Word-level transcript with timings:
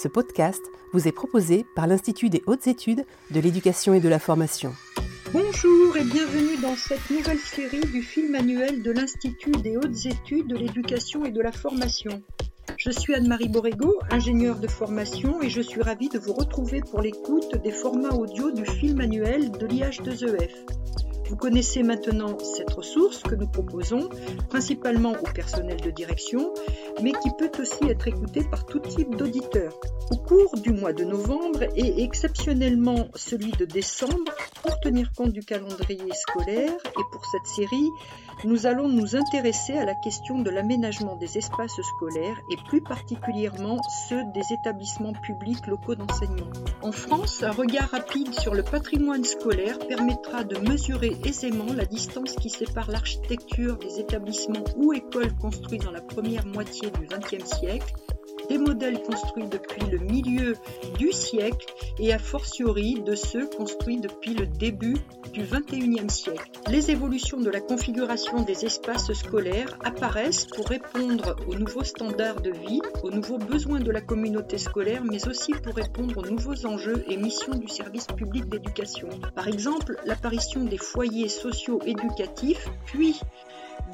Ce 0.00 0.08
podcast 0.08 0.62
vous 0.94 1.08
est 1.08 1.12
proposé 1.12 1.66
par 1.76 1.86
l'Institut 1.86 2.30
des 2.30 2.42
hautes 2.46 2.66
études 2.66 3.04
de 3.32 3.38
l'éducation 3.38 3.92
et 3.92 4.00
de 4.00 4.08
la 4.08 4.18
formation. 4.18 4.72
Bonjour 5.30 5.94
et 5.94 6.04
bienvenue 6.04 6.56
dans 6.62 6.74
cette 6.74 7.10
nouvelle 7.10 7.38
série 7.38 7.84
du 7.84 8.00
film 8.02 8.34
annuel 8.34 8.82
de 8.82 8.92
l'Institut 8.92 9.50
des 9.50 9.76
hautes 9.76 10.06
études 10.06 10.46
de 10.46 10.56
l'éducation 10.56 11.26
et 11.26 11.30
de 11.30 11.42
la 11.42 11.52
formation. 11.52 12.22
Je 12.78 12.90
suis 12.90 13.14
Anne-Marie 13.14 13.50
Borrego, 13.50 14.00
ingénieure 14.10 14.58
de 14.58 14.68
formation, 14.68 15.42
et 15.42 15.50
je 15.50 15.60
suis 15.60 15.82
ravie 15.82 16.08
de 16.08 16.18
vous 16.18 16.32
retrouver 16.32 16.80
pour 16.80 17.02
l'écoute 17.02 17.56
des 17.62 17.72
formats 17.72 18.14
audio 18.14 18.52
du 18.52 18.64
film 18.64 19.02
annuel 19.02 19.50
de 19.50 19.66
l'IH2EF. 19.66 21.09
Vous 21.30 21.36
connaissez 21.36 21.84
maintenant 21.84 22.36
cette 22.40 22.72
ressource 22.72 23.22
que 23.22 23.36
nous 23.36 23.46
proposons 23.46 24.08
principalement 24.48 25.12
au 25.12 25.32
personnel 25.32 25.80
de 25.80 25.92
direction, 25.92 26.52
mais 27.04 27.12
qui 27.12 27.30
peut 27.38 27.52
aussi 27.60 27.88
être 27.88 28.08
écoutée 28.08 28.42
par 28.50 28.66
tout 28.66 28.80
type 28.80 29.14
d'auditeurs. 29.14 29.78
Au 30.10 30.16
cours 30.16 30.56
du 30.56 30.72
mois 30.72 30.92
de 30.92 31.04
novembre 31.04 31.62
et 31.76 32.02
exceptionnellement 32.02 33.06
celui 33.14 33.52
de 33.52 33.64
décembre, 33.64 34.32
pour 34.64 34.80
tenir 34.80 35.12
compte 35.16 35.30
du 35.30 35.42
calendrier 35.42 36.12
scolaire 36.14 36.76
et 36.84 37.02
pour 37.12 37.24
cette 37.24 37.46
série, 37.46 37.90
nous 38.44 38.66
allons 38.66 38.88
nous 38.88 39.16
intéresser 39.16 39.76
à 39.76 39.84
la 39.84 39.94
question 39.94 40.38
de 40.40 40.50
l'aménagement 40.50 41.16
des 41.16 41.38
espaces 41.38 41.80
scolaires 41.80 42.40
et 42.50 42.56
plus 42.68 42.80
particulièrement 42.80 43.80
ceux 44.08 44.22
des 44.32 44.52
établissements 44.52 45.12
publics 45.12 45.66
locaux 45.66 45.94
d'enseignement. 45.94 46.50
En 46.82 46.92
France, 46.92 47.42
un 47.42 47.50
regard 47.50 47.90
rapide 47.90 48.32
sur 48.38 48.54
le 48.54 48.62
patrimoine 48.62 49.24
scolaire 49.24 49.78
permettra 49.78 50.44
de 50.44 50.58
mesurer 50.68 51.16
aisément 51.24 51.72
la 51.74 51.84
distance 51.84 52.34
qui 52.34 52.50
sépare 52.50 52.90
l'architecture 52.90 53.76
des 53.76 54.00
établissements 54.00 54.64
ou 54.76 54.92
écoles 54.92 55.34
construits 55.36 55.78
dans 55.78 55.92
la 55.92 56.00
première 56.00 56.46
moitié 56.46 56.90
du 56.90 57.06
XXe 57.06 57.44
siècle 57.44 57.94
des 58.50 58.58
modèles 58.58 59.00
construits 59.04 59.46
depuis 59.46 59.88
le 59.92 59.98
milieu 59.98 60.56
du 60.98 61.12
siècle 61.12 61.72
et 62.00 62.12
a 62.12 62.18
fortiori 62.18 63.00
de 63.00 63.14
ceux 63.14 63.46
construits 63.46 64.00
depuis 64.00 64.34
le 64.34 64.44
début 64.46 64.96
du 65.32 65.42
XXIe 65.42 66.10
siècle. 66.10 66.50
Les 66.68 66.90
évolutions 66.90 67.38
de 67.40 67.48
la 67.48 67.60
configuration 67.60 68.42
des 68.42 68.64
espaces 68.64 69.12
scolaires 69.12 69.78
apparaissent 69.84 70.46
pour 70.46 70.66
répondre 70.66 71.36
aux 71.46 71.54
nouveaux 71.54 71.84
standards 71.84 72.40
de 72.40 72.50
vie, 72.50 72.80
aux 73.04 73.12
nouveaux 73.12 73.38
besoins 73.38 73.78
de 73.78 73.90
la 73.92 74.00
communauté 74.00 74.58
scolaire, 74.58 75.04
mais 75.04 75.28
aussi 75.28 75.52
pour 75.52 75.76
répondre 75.76 76.18
aux 76.18 76.28
nouveaux 76.28 76.66
enjeux 76.66 77.04
et 77.06 77.16
missions 77.16 77.54
du 77.54 77.68
service 77.68 78.08
public 78.08 78.48
d'éducation. 78.48 79.08
Par 79.36 79.46
exemple, 79.46 79.96
l'apparition 80.04 80.64
des 80.64 80.78
foyers 80.78 81.28
sociaux 81.28 81.80
éducatifs, 81.86 82.68
puis 82.86 83.20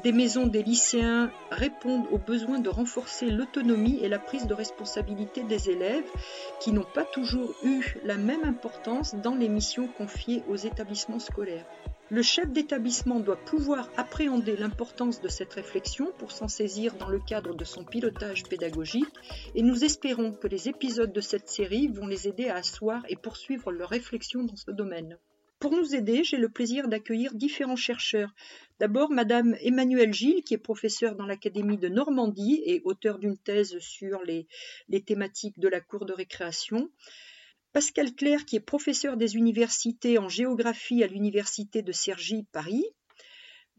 des 0.03 0.11
maisons 0.11 0.45
des 0.45 0.63
lycéens 0.63 1.31
répondent 1.49 2.07
au 2.11 2.17
besoin 2.17 2.59
de 2.59 2.69
renforcer 2.69 3.29
l'autonomie 3.29 3.99
et 4.01 4.07
la 4.07 4.19
prise 4.19 4.45
de 4.45 4.53
responsabilité 4.53 5.43
des 5.43 5.69
élèves 5.69 6.09
qui 6.59 6.71
n'ont 6.71 6.85
pas 6.93 7.05
toujours 7.05 7.53
eu 7.63 7.95
la 8.03 8.17
même 8.17 8.43
importance 8.43 9.15
dans 9.15 9.35
les 9.35 9.49
missions 9.49 9.87
confiées 9.87 10.43
aux 10.47 10.55
établissements 10.55 11.19
scolaires. 11.19 11.65
Le 12.09 12.21
chef 12.21 12.49
d'établissement 12.51 13.19
doit 13.19 13.43
pouvoir 13.43 13.89
appréhender 13.97 14.55
l'importance 14.55 15.19
de 15.19 15.27
cette 15.27 15.53
réflexion 15.53 16.13
pour 16.17 16.31
s'en 16.31 16.47
saisir 16.47 16.95
dans 16.95 17.09
le 17.09 17.19
cadre 17.19 17.53
de 17.53 17.65
son 17.65 17.83
pilotage 17.83 18.43
pédagogique 18.43 19.13
et 19.55 19.61
nous 19.61 19.83
espérons 19.83 20.31
que 20.31 20.47
les 20.47 20.69
épisodes 20.69 21.11
de 21.11 21.21
cette 21.21 21.49
série 21.49 21.87
vont 21.87 22.07
les 22.07 22.27
aider 22.29 22.47
à 22.47 22.55
asseoir 22.55 23.03
et 23.09 23.17
poursuivre 23.17 23.71
leur 23.71 23.89
réflexion 23.89 24.43
dans 24.43 24.55
ce 24.55 24.71
domaine. 24.71 25.17
Pour 25.59 25.71
nous 25.71 25.95
aider, 25.95 26.23
j'ai 26.23 26.37
le 26.37 26.49
plaisir 26.49 26.87
d'accueillir 26.87 27.33
différents 27.33 27.75
chercheurs. 27.75 28.35
D'abord, 28.79 29.09
Madame 29.09 29.55
Emmanuelle 29.61 30.13
Gilles, 30.13 30.43
qui 30.43 30.53
est 30.53 30.59
professeure 30.59 31.15
dans 31.15 31.25
l'Académie 31.25 31.79
de 31.79 31.87
Normandie 31.87 32.61
et 32.63 32.81
auteure 32.83 33.17
d'une 33.17 33.39
thèse 33.39 33.79
sur 33.79 34.21
les, 34.21 34.47
thématiques 35.05 35.57
de 35.57 35.67
la 35.67 35.81
cour 35.81 36.05
de 36.05 36.13
récréation. 36.13 36.91
Pascal 37.73 38.13
Claire, 38.13 38.45
qui 38.45 38.55
est 38.55 38.59
professeur 38.59 39.17
des 39.17 39.35
universités 39.35 40.19
en 40.19 40.29
géographie 40.29 41.03
à 41.03 41.07
l'Université 41.07 41.81
de 41.81 41.91
Cergy, 41.91 42.45
Paris. 42.51 42.85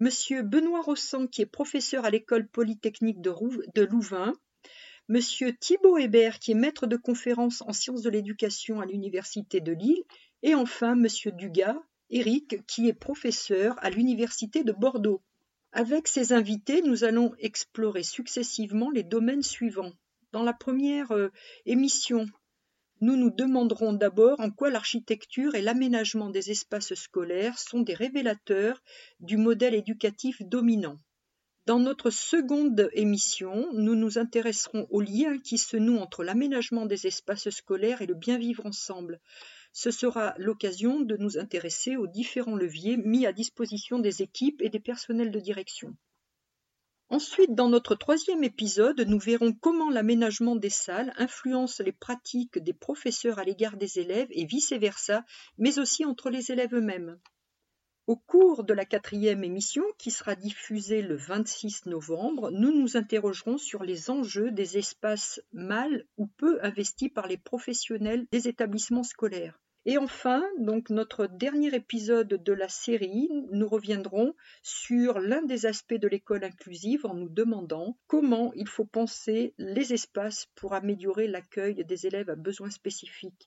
Monsieur 0.01 0.43
Benoît 0.43 0.83
Rossan, 0.83 1.29
qui 1.29 1.43
est 1.43 1.47
professeur 1.47 2.05
à 2.05 2.11
l'École 2.11 2.49
polytechnique 2.49 3.21
de, 3.21 3.33
de 3.75 3.83
Louvain. 3.85 4.33
Monsieur 5.09 5.57
Thibault 5.57 5.97
Hébert, 5.97 6.39
qui 6.39 6.51
est 6.51 6.55
maître 6.55 6.87
de 6.87 6.97
conférence 6.97 7.63
en 7.63 7.73
sciences 7.73 8.03
de 8.03 8.11
l'éducation 8.11 8.81
à 8.81 8.85
l'Université 8.85 9.61
de 9.61 9.73
Lille, 9.73 10.03
et 10.43 10.55
enfin, 10.55 10.95
Monsieur 10.95 11.33
Dugas, 11.33 11.81
Éric, 12.11 12.65
qui 12.67 12.89
est 12.89 12.95
professeur 12.95 13.77
à 13.83 13.91
l'Université 13.91 14.65
de 14.65 14.73
Bordeaux. 14.73 15.21
Avec 15.73 16.09
ces 16.09 16.33
invités, 16.33 16.81
nous 16.83 17.05
allons 17.05 17.35
explorer 17.39 18.03
successivement 18.03 18.91
les 18.91 19.03
domaines 19.03 19.43
suivants. 19.43 19.93
Dans 20.33 20.43
la 20.43 20.53
première 20.53 21.13
euh, 21.13 21.31
émission, 21.67 22.27
nous 23.01 23.17
nous 23.17 23.31
demanderons 23.31 23.93
d'abord 23.93 24.41
en 24.41 24.51
quoi 24.51 24.71
l'architecture 24.71 25.55
et 25.55 25.63
l'aménagement 25.63 26.31
des 26.31 26.51
espaces 26.51 26.95
scolaires 26.95 27.59
sont 27.59 27.81
des 27.81 27.95
révélateurs 27.95 28.83
du 29.21 29.37
modèle 29.37 29.75
éducatif 29.75 30.43
dominant. 30.43 30.99
Dans 31.67 31.79
notre 31.79 32.11
seconde 32.11 32.89
émission, 32.93 33.69
nous 33.75 33.95
nous 33.95 34.19
intéresserons 34.19 34.87
aux 34.91 35.03
liens 35.03 35.39
qui 35.39 35.59
se 35.59 35.77
nouent 35.77 35.99
entre 35.99 36.25
l'aménagement 36.25 36.87
des 36.87 37.07
espaces 37.07 37.51
scolaires 37.51 38.01
et 38.01 38.07
le 38.07 38.15
bien 38.15 38.39
vivre 38.39 38.65
ensemble 38.65 39.21
ce 39.81 39.93
sera 39.93 40.35
l'occasion 40.39 41.03
de 41.03 41.17
nous 41.17 41.39
intéresser 41.39 41.97
aux 41.97 42.09
différents 42.09 42.57
leviers 42.57 42.97
mis 42.97 43.27
à 43.27 43.33
disposition 43.33 44.01
des 44.01 44.23
équipes 44.23 44.61
et 44.61 44.71
des 44.71 44.81
personnels 44.81 45.31
de 45.31 45.39
direction. 45.39 45.95
Ensuite, 47.11 47.55
dans 47.55 47.69
notre 47.69 47.95
troisième 47.95 48.43
épisode, 48.43 49.01
nous 49.03 49.21
verrons 49.21 49.53
comment 49.53 49.89
l'aménagement 49.89 50.57
des 50.57 50.69
salles 50.69 51.15
influence 51.17 51.79
les 51.79 51.93
pratiques 51.93 52.59
des 52.59 52.73
professeurs 52.73 53.39
à 53.39 53.45
l'égard 53.45 53.77
des 53.77 54.01
élèves 54.01 54.27
et 54.33 54.47
vice-versa, 54.47 55.25
mais 55.59 55.79
aussi 55.79 56.05
entre 56.05 56.29
les 56.29 56.51
élèves 56.51 56.75
eux-mêmes. 56.75 57.17
Au 58.09 58.17
cours 58.17 58.65
de 58.65 58.75
la 58.75 58.85
quatrième 58.85 59.45
émission, 59.45 59.85
qui 59.97 60.11
sera 60.11 60.35
diffusée 60.35 61.03
le 61.03 61.15
26 61.15 61.87
novembre, 61.87 62.51
nous 62.51 62.73
nous 62.73 62.97
interrogerons 62.97 63.59
sur 63.59 63.85
les 63.85 64.11
enjeux 64.11 64.51
des 64.51 64.77
espaces 64.77 65.41
mal 65.53 66.05
ou 66.17 66.27
peu 66.27 66.59
investis 66.65 67.11
par 67.11 67.29
les 67.29 67.39
professionnels 67.39 68.27
des 68.33 68.49
établissements 68.49 69.05
scolaires. 69.05 69.61
Et 69.91 69.97
enfin, 69.97 70.45
donc 70.59 70.91
notre 70.91 71.27
dernier 71.27 71.75
épisode 71.75 72.29
de 72.29 72.53
la 72.53 72.69
série, 72.69 73.31
nous 73.53 73.67
reviendrons 73.67 74.35
sur 74.63 75.19
l'un 75.19 75.41
des 75.41 75.65
aspects 75.65 75.95
de 75.95 76.07
l'école 76.07 76.45
inclusive 76.45 77.07
en 77.07 77.15
nous 77.15 77.31
demandant 77.31 77.97
comment 78.07 78.53
il 78.53 78.69
faut 78.69 78.85
penser 78.85 79.55
les 79.57 79.95
espaces 79.95 80.47
pour 80.57 80.75
améliorer 80.75 81.27
l'accueil 81.27 81.87
des 81.87 82.07
élèves 82.07 82.29
à 82.29 82.35
besoins 82.35 82.69
spécifiques. 82.69 83.47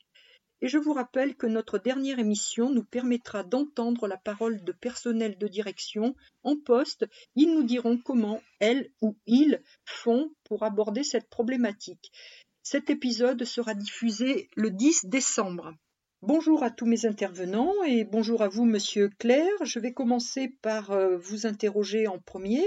Et 0.61 0.67
je 0.67 0.79
vous 0.79 0.93
rappelle 0.93 1.35
que 1.35 1.45
notre 1.45 1.77
dernière 1.77 2.17
émission 2.17 2.71
nous 2.71 2.85
permettra 2.85 3.43
d'entendre 3.43 4.07
la 4.07 4.17
parole 4.17 4.63
de 4.63 4.71
personnel 4.71 5.37
de 5.37 5.47
direction 5.47 6.15
en 6.41 6.57
poste. 6.57 7.05
Ils 7.35 7.53
nous 7.53 7.65
diront 7.65 7.99
comment 7.99 8.41
elles 8.59 8.89
ou 8.99 9.15
ils 9.27 9.61
font 9.85 10.31
pour 10.45 10.63
aborder 10.63 11.03
cette 11.03 11.29
problématique. 11.29 12.11
Cet 12.63 12.89
épisode 12.89 13.43
sera 13.43 13.75
diffusé 13.75 14.49
le 14.55 14.71
10 14.71 15.05
décembre. 15.05 15.75
Bonjour 16.23 16.61
à 16.61 16.69
tous 16.69 16.85
mes 16.85 17.07
intervenants 17.07 17.83
et 17.83 18.03
bonjour 18.03 18.43
à 18.43 18.47
vous, 18.47 18.63
monsieur 18.63 19.09
Claire. 19.17 19.51
Je 19.65 19.79
vais 19.79 19.91
commencer 19.91 20.49
par 20.61 20.91
euh, 20.91 21.17
vous 21.17 21.47
interroger 21.47 22.05
en 22.05 22.19
premier 22.19 22.63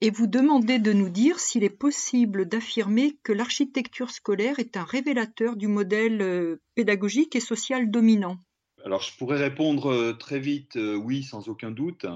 et 0.00 0.08
vous 0.08 0.26
demander 0.26 0.78
de 0.78 0.94
nous 0.94 1.10
dire 1.10 1.38
s'il 1.38 1.64
est 1.64 1.68
possible 1.68 2.48
d'affirmer 2.48 3.18
que 3.22 3.34
l'architecture 3.34 4.10
scolaire 4.10 4.58
est 4.58 4.78
un 4.78 4.84
révélateur 4.84 5.56
du 5.56 5.66
modèle 5.66 6.22
euh, 6.22 6.62
pédagogique 6.76 7.36
et 7.36 7.40
social 7.40 7.90
dominant. 7.90 8.38
Alors, 8.86 9.02
je 9.02 9.14
pourrais 9.18 9.36
répondre 9.36 9.92
euh, 9.92 10.14
très 10.14 10.40
vite 10.40 10.76
oui, 10.76 11.24
sans 11.24 11.50
aucun 11.50 11.72
doute. 11.72 12.06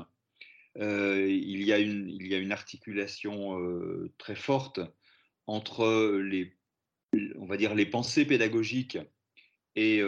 il, 0.77 1.63
y 1.65 1.73
a 1.75 1.79
une, 1.81 2.09
il, 2.09 2.29
y 2.29 2.35
a 2.35 2.39
une, 2.39 2.53
articulation 2.53 3.61
très 4.17 4.37
forte 4.37 4.81
entre 5.47 6.19
les, 6.19 6.57
on 7.39 7.45
va 7.45 7.59
dire, 7.59 7.75
les 7.75 7.85
pensées 7.85 8.25
pédagogiques 8.25 8.97
et, 9.77 10.01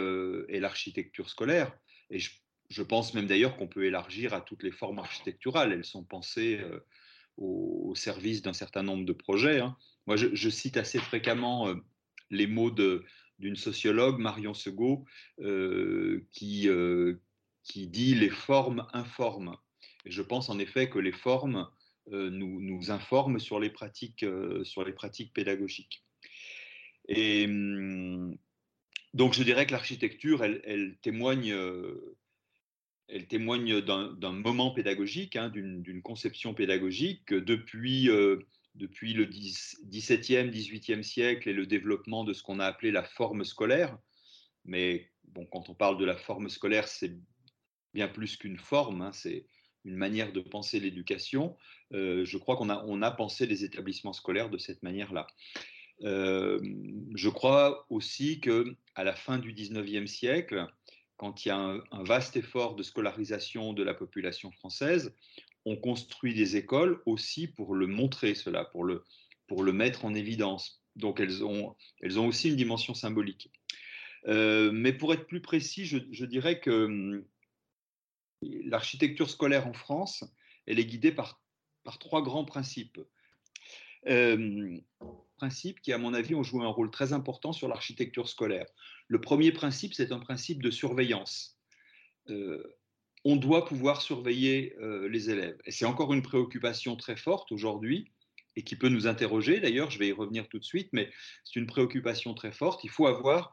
l'architecture 0.59 1.29
scolaire. 1.29 1.71
Et 2.09 2.19
je, 2.19 2.83
pense 2.83 3.13
même 3.13 3.27
d'ailleurs 3.27 3.57
qu'on 3.57 3.67
peut 3.67 3.85
élargir 3.85 4.33
à 4.33 4.41
toutes 4.41 4.63
les 4.63 4.71
formes 4.71 4.99
architecturales. 4.99 5.71
Elles 5.71 5.85
sont 5.85 6.03
pensées 6.03 6.61
au, 7.37 7.93
service 7.95 8.41
d'un 8.41 8.53
certain 8.53 8.83
nombre 8.83 9.05
de 9.05 9.13
projets. 9.13 9.59
Hein. 9.59 9.75
Moi, 10.07 10.15
je, 10.15 10.49
cite 10.49 10.77
assez 10.77 10.99
fréquemment 10.99 11.73
les 12.29 12.47
mots 12.47 12.71
d'une 13.39 13.55
sociologue, 13.55 14.19
Marion 14.19 14.53
Segaud, 14.53 15.05
qui, 16.31 16.69
qui 17.63 17.87
dit 17.87 18.15
les 18.15 18.29
formes 18.29 18.87
informent. 18.93 19.57
Et 20.05 20.11
je 20.11 20.21
pense 20.21 20.49
en 20.49 20.59
effet 20.59 20.89
que 20.89 20.99
les 20.99 21.11
formes 21.11 21.67
nous, 22.07 22.61
nous, 22.61 22.91
informent 22.91 23.39
sur 23.39 23.59
les 23.59 23.69
pratiques, 23.69 24.25
sur 24.63 24.83
les 24.83 24.93
pratiques 24.93 25.33
pédagogiques. 25.33 26.03
Et 27.07 27.45
hum, 27.45 28.37
donc 29.13 29.33
je 29.33 29.43
dirais 29.43 29.65
que 29.65 29.71
l'architecture, 29.71 30.43
elle, 30.43 30.97
témoigne, 31.01 31.51
euh, 31.51 32.15
d'un 33.09 34.31
moment 34.31 34.71
pédagogique, 34.71 35.35
hein, 35.35 35.49
d'une 35.49 36.01
conception 36.01 36.53
pédagogique. 36.53 37.33
Depuis, 37.33 38.09
euh, 38.09 38.39
depuis 38.75 39.13
le 39.13 39.25
XVIIe, 39.25 40.49
XVIIIe 40.49 41.03
siècle 41.03 41.49
et 41.49 41.53
le 41.53 41.65
développement 41.65 42.23
de 42.23 42.33
ce 42.33 42.41
qu'on 42.41 42.59
a 42.59 42.65
appelé 42.65 42.91
la 42.91 43.03
forme 43.03 43.43
scolaire. 43.43 43.97
Mais 44.63 45.09
bon, 45.25 45.45
quand 45.45 45.69
on 45.69 45.73
parle 45.73 45.97
de 45.97 46.05
la 46.05 46.15
forme 46.15 46.47
scolaire, 46.47 46.87
c'est 46.87 47.17
bien 47.93 48.07
plus 48.07 48.37
qu'une 48.37 48.57
forme, 48.57 49.01
hein, 49.01 49.11
c'est 49.11 49.45
une 49.83 49.97
manière 49.97 50.31
de 50.31 50.39
penser 50.39 50.79
l'éducation. 50.79 51.57
Euh, 51.93 52.23
je 52.23 52.37
crois 52.37 52.55
qu'on 52.55 52.69
a, 52.69 52.83
on 52.85 53.01
a 53.01 53.11
pensé 53.11 53.45
les 53.45 53.65
établissements 53.65 54.13
scolaires 54.13 54.49
de 54.49 54.57
cette 54.57 54.83
manière-là. 54.83 55.27
Euh, 56.03 56.59
je 57.15 57.29
crois 57.29 57.85
aussi 57.89 58.39
que 58.39 58.75
à 58.95 59.03
la 59.03 59.13
fin 59.13 59.37
du 59.37 59.53
XIXe 59.53 60.09
siècle, 60.09 60.65
quand 61.17 61.45
il 61.45 61.49
y 61.49 61.51
a 61.51 61.57
un, 61.57 62.03
vaste 62.03 62.35
effort 62.37 62.75
de 62.75 62.83
scolarisation 62.83 63.73
de 63.73 63.83
la 63.83 63.93
population 63.93 64.51
française, 64.51 65.15
on 65.65 65.75
construit 65.75 66.33
des 66.33 66.57
écoles 66.57 67.01
aussi 67.05 67.47
pour 67.47 67.75
le 67.75 67.85
montrer 67.85 68.33
cela, 68.33 68.65
pour 68.65 68.83
le, 68.83 69.03
pour 69.47 69.63
le 69.63 69.71
mettre 69.71 70.05
en 70.05 70.15
évidence. 70.15 70.83
Donc 70.95 71.19
elles 71.19 71.43
ont, 71.43 71.75
elles 72.01 72.19
ont 72.19 72.27
aussi 72.27 72.49
une 72.49 72.55
dimension 72.55 72.95
symbolique. 72.95 73.51
Euh, 74.27 74.71
mais 74.71 74.93
pour 74.93 75.13
être 75.13 75.27
plus 75.27 75.41
précis, 75.41 75.85
je, 75.85 75.99
je 76.11 76.25
dirais 76.25 76.59
que 76.59 76.85
hum, 76.85 77.25
l'architecture 78.41 79.29
scolaire 79.29 79.67
en 79.67 79.73
France, 79.73 80.23
elle 80.65 80.79
est 80.79 80.85
guidée 80.85 81.11
par, 81.11 81.41
par 81.83 81.99
trois 81.99 82.21
grands 82.21 82.45
principes. 82.45 82.99
Euh, 84.07 84.79
principes 85.41 85.81
qui, 85.81 85.91
à 85.91 85.97
mon 85.97 86.13
avis, 86.13 86.35
ont 86.35 86.43
joué 86.43 86.63
un 86.63 86.67
rôle 86.67 86.91
très 86.91 87.13
important 87.13 87.51
sur 87.51 87.67
l'architecture 87.67 88.29
scolaire. 88.29 88.67
Le 89.07 89.19
premier 89.19 89.51
principe, 89.51 89.95
c'est 89.95 90.11
un 90.11 90.19
principe 90.19 90.61
de 90.61 90.69
surveillance. 90.69 91.57
Euh, 92.29 92.63
on 93.25 93.37
doit 93.37 93.65
pouvoir 93.65 94.03
surveiller 94.03 94.75
euh, 94.79 95.09
les 95.09 95.31
élèves. 95.31 95.57
Et 95.65 95.71
c'est 95.71 95.85
encore 95.85 96.13
une 96.13 96.21
préoccupation 96.21 96.95
très 96.95 97.15
forte 97.15 97.51
aujourd'hui 97.51 98.11
et 98.55 98.61
qui 98.61 98.75
peut 98.75 98.89
nous 98.89 99.07
interroger. 99.07 99.59
D'ailleurs, 99.59 99.89
je 99.89 99.97
vais 99.97 100.09
y 100.09 100.11
revenir 100.11 100.47
tout 100.47 100.59
de 100.59 100.63
suite, 100.63 100.89
mais 100.93 101.09
c'est 101.43 101.59
une 101.59 101.65
préoccupation 101.65 102.35
très 102.35 102.51
forte. 102.51 102.83
Il 102.83 102.91
faut 102.91 103.07
avoir, 103.07 103.51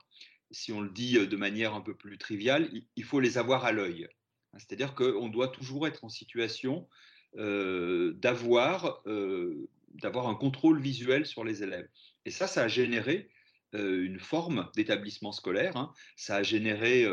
si 0.51 0.73
on 0.73 0.83
le 0.83 0.91
dit 0.91 1.17
euh, 1.17 1.27
de 1.27 1.37
manière 1.37 1.73
un 1.73 1.81
peu 1.81 1.95
plus 1.95 2.19
triviale, 2.19 2.69
il 2.97 3.05
faut 3.05 3.21
les 3.21 3.39
avoir 3.39 3.65
à 3.65 3.73
l'œil. 3.73 4.09
C'est-à-dire 4.59 4.95
qu'on 4.95 5.29
doit 5.29 5.49
toujours 5.49 5.87
être 5.87 6.05
en 6.05 6.11
situation 6.11 6.87
d'avoir 7.35 9.03
un 10.03 10.35
contrôle 10.35 10.81
visuel 10.81 11.27
sur 11.27 11.45
les 11.45 11.63
élèves. 11.63 11.89
Et 12.25 12.31
ça, 12.31 12.47
ça 12.47 12.65
a 12.65 12.69
généré 12.69 13.31
une 13.75 14.19
forme 14.19 14.71
d'établissement 14.77 15.33
scolaire. 15.33 15.77
Hein. 15.77 15.93
Ça 16.17 16.37
a 16.37 16.43
généré 16.43 17.07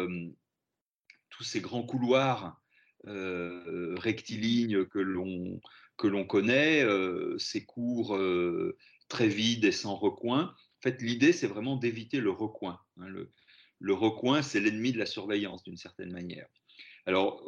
tous 1.29 1.43
ces 1.43 1.61
grands 1.61 1.83
couloirs 1.83 2.61
euh, 3.07 3.93
rectilignes 3.99 4.85
que 4.85 4.97
l'on 4.97 5.61
que 5.97 6.07
l'on 6.07 6.25
connaît, 6.25 6.83
euh, 6.83 7.37
ces 7.37 7.63
cours 7.63 8.15
euh, 8.15 8.77
très 9.09 9.27
vides 9.27 9.63
et 9.63 9.71
sans 9.71 9.95
recoin. 9.95 10.43
En 10.43 10.81
fait, 10.81 11.01
l'idée, 11.01 11.31
c'est 11.31 11.47
vraiment 11.47 11.77
d'éviter 11.77 12.19
le 12.19 12.31
recoin. 12.31 12.79
Hein. 12.97 13.07
Le, 13.07 13.31
le, 13.79 13.93
recoin, 13.93 14.41
c'est 14.41 14.59
l'ennemi 14.59 14.91
de 14.91 14.97
la 14.97 15.05
surveillance, 15.05 15.63
d'une 15.63 15.77
certaine 15.77 16.11
manière. 16.11 16.47
Alors, 17.05 17.43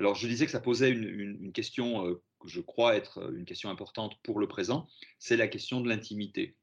alors, 0.00 0.14
je 0.14 0.26
disais 0.26 0.46
que 0.46 0.50
ça 0.50 0.60
posait 0.60 0.90
une, 0.90 1.52
question 1.52 2.18
que 2.31 2.31
je 2.46 2.60
crois 2.60 2.96
être 2.96 3.32
une 3.34 3.44
question 3.44 3.70
importante 3.70 4.14
pour 4.22 4.38
le 4.38 4.48
présent, 4.48 4.88
c'est 5.18 5.36
la 5.36 5.48
question 5.48 5.80
de 5.80 5.88
l'intimité 5.88 6.56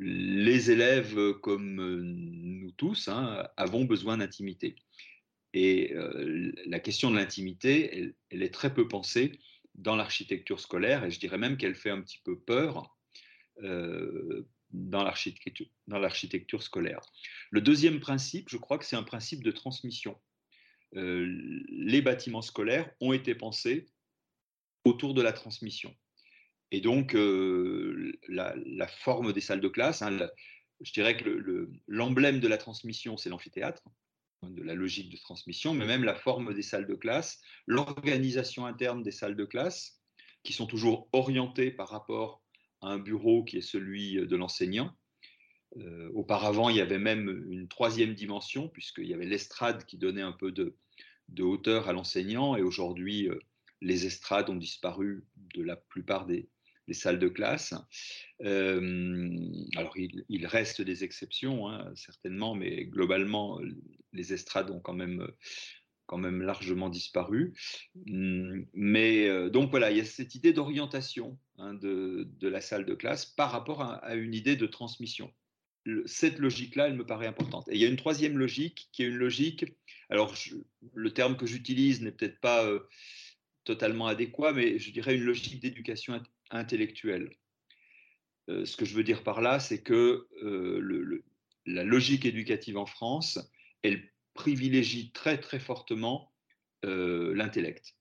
les 0.00 0.70
élèves 0.70 1.34
comme 1.40 1.74
nous 1.74 2.70
tous 2.72 3.08
hein, 3.08 3.46
avons 3.56 3.84
besoin 3.84 4.18
d'intimité. 4.18 4.76
Et 5.52 5.92
euh, 5.94 6.52
la 6.66 6.80
question 6.80 7.10
de 7.10 7.16
l'intimité, 7.16 8.12
elle, 8.30 8.42
est 8.42 8.52
très 8.52 8.74
peu 8.74 8.88
pensée 8.88 9.38
dans 9.76 9.96
l'architecture 9.96 10.60
scolaire, 10.60 11.04
et 11.04 11.10
je 11.10 11.20
dirais 11.20 11.38
même 11.38 11.56
qu'elle 11.56 11.74
fait 11.74 11.90
un 11.90 12.00
petit 12.00 12.20
peu 12.24 12.38
peur 12.38 12.96
euh, 13.62 14.48
dans 14.70 15.04
l'architecture 15.04 16.62
scolaire. 16.62 17.00
Le 17.50 17.60
deuxième 17.60 18.00
principe, 18.00 18.48
je 18.48 18.56
crois 18.56 18.78
que 18.78 18.84
c'est 18.84 18.96
un 18.96 19.04
principe 19.04 19.44
de 19.44 19.52
transmission. 19.52 20.18
Euh, 20.96 21.26
les 21.68 22.02
bâtiments 22.02 22.42
scolaires 22.42 22.90
ont 23.00 23.12
été 23.12 23.34
pensés 23.34 23.86
autour 24.84 25.14
de 25.14 25.22
la 25.22 25.32
transmission. 25.32 25.94
Et 26.70 26.80
donc, 26.80 27.14
euh, 27.14 28.12
la, 28.28 28.86
forme 28.86 29.32
des 29.32 29.40
salles 29.40 29.60
de 29.60 29.68
classe, 29.68 30.02
hein, 30.02 30.28
je 30.80 30.92
dirais 30.92 31.16
que 31.16 31.70
l'emblème 31.86 32.40
de 32.40 32.48
la 32.48 32.58
transmission, 32.58 33.16
c'est 33.16 33.30
l'amphithéâtre, 33.30 33.82
hein, 34.42 34.50
de 34.50 34.62
la 34.62 34.74
logique 34.74 35.10
de 35.10 35.16
transmission, 35.16 35.74
mais 35.74 35.86
même 35.86 36.04
la 36.04 36.14
forme 36.14 36.54
des 36.54 36.62
salles 36.62 36.86
de 36.86 36.94
classe, 36.94 37.40
l'organisation 37.66 38.66
interne 38.66 39.02
des 39.02 39.12
salles 39.12 39.36
de 39.36 39.44
classe, 39.44 40.00
qui 40.42 40.52
sont 40.52 40.66
toujours 40.66 41.08
orientées 41.12 41.70
par 41.70 41.88
rapport 41.88 42.42
à 42.82 42.88
un 42.88 42.98
bureau 42.98 43.44
qui 43.44 43.58
est 43.58 43.62
celui 43.62 44.14
de 44.14 44.36
l'enseignant. 44.36 44.94
Euh, 45.78 46.10
auparavant, 46.14 46.68
il 46.68 46.76
y 46.76 46.80
avait 46.80 46.98
même 46.98 47.46
une 47.50 47.66
troisième 47.68 48.14
dimension, 48.14 48.68
puisqu'il 48.68 49.06
y 49.06 49.14
avait 49.14 49.26
l'estrade 49.26 49.84
qui 49.86 49.98
donnait 49.98 50.22
un 50.22 50.32
peu 50.32 50.52
de, 50.52 50.76
hauteur 51.42 51.88
à 51.88 51.92
l'enseignant, 51.92 52.56
et 52.56 52.62
aujourd'hui, 52.62 53.28
euh, 53.28 53.38
les 53.80 54.06
estrades 54.06 54.50
ont 54.50 54.56
disparu 54.56 55.24
de 55.54 55.62
la 55.62 55.76
plupart 55.76 56.26
des, 56.26 56.48
les 56.86 56.94
salles 56.94 57.18
de 57.18 57.28
classe. 57.28 57.74
Euh, 58.42 59.36
alors, 59.76 59.94
il, 59.96 60.46
reste 60.46 60.82
des 60.82 61.04
exceptions, 61.04 61.68
hein, 61.68 61.90
certainement, 61.94 62.54
mais 62.54 62.84
globalement, 62.84 63.60
les 64.12 64.32
estrades 64.32 64.70
ont 64.70 64.80
quand 64.80 64.94
même, 64.94 65.26
largement 66.42 66.90
disparu. 66.90 67.54
Mais 68.06 69.28
euh, 69.28 69.50
donc 69.50 69.70
voilà, 69.70 69.90
il 69.90 69.96
y 69.96 70.00
a 70.00 70.04
cette 70.04 70.34
idée 70.34 70.52
d'orientation 70.52 71.38
hein, 71.58 71.74
de, 71.74 72.28
de, 72.38 72.48
la 72.48 72.60
salle 72.60 72.84
de 72.84 72.94
classe 72.94 73.26
par 73.26 73.50
rapport 73.50 73.82
à, 73.82 74.14
une 74.14 74.34
idée 74.34 74.56
de 74.56 74.66
transmission. 74.66 75.32
Cette 76.06 76.38
logique-là, 76.38 76.88
elle 76.88 76.94
me 76.94 77.06
paraît 77.06 77.26
importante. 77.26 77.68
Et 77.68 77.74
il 77.74 77.80
y 77.80 77.84
a 77.84 77.88
une 77.88 77.96
troisième 77.96 78.38
logique 78.38 78.88
qui 78.92 79.02
est 79.02 79.06
une 79.06 79.16
logique, 79.16 79.64
alors 80.08 80.34
le 80.94 81.12
terme 81.12 81.36
que 81.36 81.46
j'utilise 81.46 82.00
n'est 82.02 82.12
peut-être 82.12 82.40
pas 82.40 82.64
euh, 82.64 82.80
totalement 83.64 84.06
adéquat, 84.06 84.52
mais 84.52 84.78
je 84.78 84.90
dirais 84.90 85.14
une 85.14 85.24
logique 85.24 85.60
d'éducation 85.60 86.20
intellectuelle. 86.50 87.30
Euh, 88.48 88.64
ce 88.64 88.76
que 88.76 88.84
je 88.84 88.94
veux 88.94 89.04
dire 89.04 89.22
par 89.22 89.40
là, 89.40 89.60
c'est 89.60 89.82
que 89.82 90.26
euh, 90.42 91.22
la 91.66 91.84
logique 91.84 92.24
éducative 92.26 92.76
en 92.76 92.86
France, 92.86 93.38
elle 93.82 94.10
privilégie 94.34 95.12
très 95.12 95.38
très 95.38 95.60
fortement 95.60 96.30
l'intellect. 96.86 97.94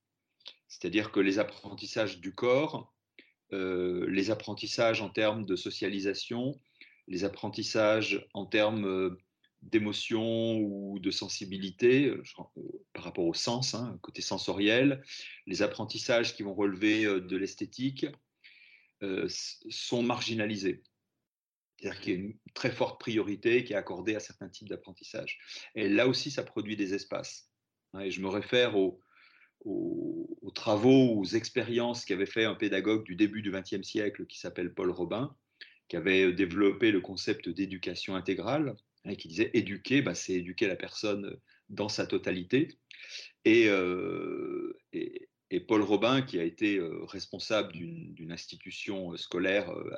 C'est-à-dire 0.68 1.14
que 1.14 1.22
les 1.22 1.40
apprentissages 1.40 2.20
du 2.20 2.34
corps, 2.34 2.94
les 3.52 4.30
apprentissages 4.30 5.02
en 5.02 5.10
termes 5.10 5.46
de 5.46 5.56
socialisation, 5.56 6.60
les 7.08 7.24
apprentissages 7.24 8.28
en 8.34 8.46
termes 8.46 9.18
d'émotion 9.62 10.58
ou 10.58 11.00
de 11.00 11.12
sensibilité 11.12 12.14
par 12.94 13.04
rapport 13.04 13.26
au 13.26 13.34
sens, 13.34 13.76
hein, 13.76 13.98
côté 14.02 14.22
sensoriel, 14.22 15.04
les 15.48 15.62
apprentissages 15.62 16.36
qui 16.36 16.44
vont 16.44 16.54
relever 16.54 17.06
de 17.06 17.38
l'esthétique, 17.38 18.06
euh, 19.04 19.28
sont 19.70 20.02
marginalisés. 20.02 20.82
C'est-à-dire 21.78 22.00
qu'il 22.00 22.14
y 22.14 22.16
a 22.16 22.20
une 22.20 22.38
très 22.54 22.72
forte 22.72 23.00
priorité 23.02 23.66
qui 23.66 23.74
est 23.74 23.76
accordée 23.76 24.16
à 24.16 24.22
certains 24.22 24.48
types 24.48 24.70
d'apprentissage. 24.70 25.40
Et 25.76 25.90
là 25.90 26.08
aussi, 26.08 26.32
ça 26.32 26.44
produit 26.44 26.78
des 26.78 26.94
espaces. 26.94 27.52
Et 28.00 28.12
je 28.12 28.22
me 28.22 28.30
réfère 28.30 28.78
aux, 28.78 29.02
aux, 29.66 30.52
travaux, 30.56 31.20
aux 31.20 31.26
expériences 31.26 32.06
qu'avait 32.06 32.26
fait 32.26 32.46
un 32.46 32.56
pédagogue 32.56 33.04
du 33.04 33.16
début 33.16 33.42
du 33.42 33.52
XXe 33.52 33.82
siècle 33.82 34.26
qui 34.26 34.40
s'appelle 34.40 34.74
Paul 34.74 34.92
Robin, 34.92 35.36
qui 35.88 35.96
avait 35.98 36.34
développé 36.34 36.92
le 36.92 37.02
concept 37.02 37.50
d'éducation 37.50 38.16
intégrale, 38.16 38.76
hein, 39.06 39.16
qui 39.16 39.28
disait 39.28 39.52
éduquer, 39.54 40.02
bah, 40.02 40.16
c'est 40.16 40.34
éduquer 40.34 40.68
la 40.68 40.76
personne 40.76 41.38
dans 41.70 41.90
sa 41.90 42.06
totalité. 42.06 42.78
Et, 43.46 43.68
euh, 43.68 44.78
et, 44.94 45.28
Paul 45.68 45.82
Robin, 45.84 46.24
qui 46.24 46.40
a 46.40 46.44
été 46.44 46.78
euh, 46.78 47.04
responsable 47.06 47.74
d'une 47.74 48.32
institution 48.32 49.14
euh, 49.14 49.18
scolaire 49.18 49.70
euh, 49.70 49.92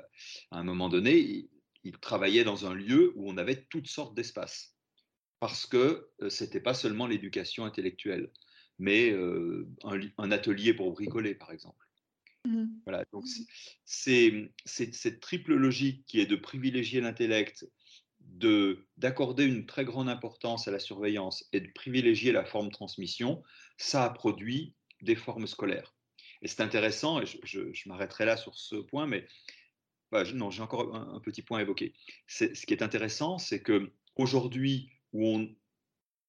à 0.51 0.60
un 0.60 0.63
moment 0.63 0.89
donné, 0.89 1.48
il, 1.84 1.98
travaillait 2.01 2.44
dans 2.44 2.65
un 2.65 2.74
lieu 2.74 3.13
où 3.15 3.30
on 3.30 3.38
avait 3.38 3.63
toutes 3.70 3.88
sortes 3.88 4.15
d'espaces. 4.15 4.75
Parce 5.39 5.65
que 5.65 6.10
ce 6.27 6.44
n'était 6.44 6.60
pas 6.60 6.74
seulement 6.74 7.08
l'éducation 7.08 7.63
intellectuelle, 7.63 8.32
mais 8.80 9.13
un, 9.84 10.32
atelier 10.32 10.74
pour 10.74 10.92
bricoler, 10.94 11.36
par 11.36 11.51
exemple. 11.51 11.85
Mmh. 12.46 12.68
Voilà, 12.86 13.06
donc 13.12 13.25
c'est 13.86 14.52
cette 14.66 15.20
triple 15.20 15.56
logique 15.56 16.06
qui 16.06 16.20
est 16.20 16.25
de 16.25 16.36
privilégier 16.36 17.02
l'intellect, 17.02 17.68
d'accorder 18.98 19.46
une 19.46 19.66
très 19.66 19.86
grande 19.86 20.10
importance 20.10 20.68
à 20.68 20.72
la 20.72 20.80
surveillance 20.80 21.48
et 21.54 21.60
de 21.60 21.72
privilégier 21.74 22.32
la 22.32 22.46
forme 22.46 22.72
transmission, 22.72 23.44
ça 23.78 24.04
a 24.04 24.10
produit 24.10 24.74
des 25.02 25.16
formes 25.16 25.48
scolaires. 25.48 25.96
Et 26.42 26.48
c'est 26.48 26.62
intéressant, 26.62 27.22
et 27.22 27.25
je, 27.25 27.88
m'arrêterai 27.88 28.25
là 28.25 28.38
sur 28.38 28.56
ce 28.56 28.75
point, 28.75 29.08
mais 29.08 29.25
non, 30.34 30.52
j'ai 30.52 30.62
encore 30.62 30.96
un, 30.96 31.20
petit 31.20 31.42
point 31.42 31.60
à 31.60 31.62
évoquer. 31.62 31.94
Ce 32.28 32.46
qui 32.46 32.74
est 32.74 32.84
intéressant, 32.84 33.38
c'est 33.38 33.62
que 33.62 33.92
aujourd'hui, 34.16 34.90
où 35.14 35.28
on, 35.28 35.56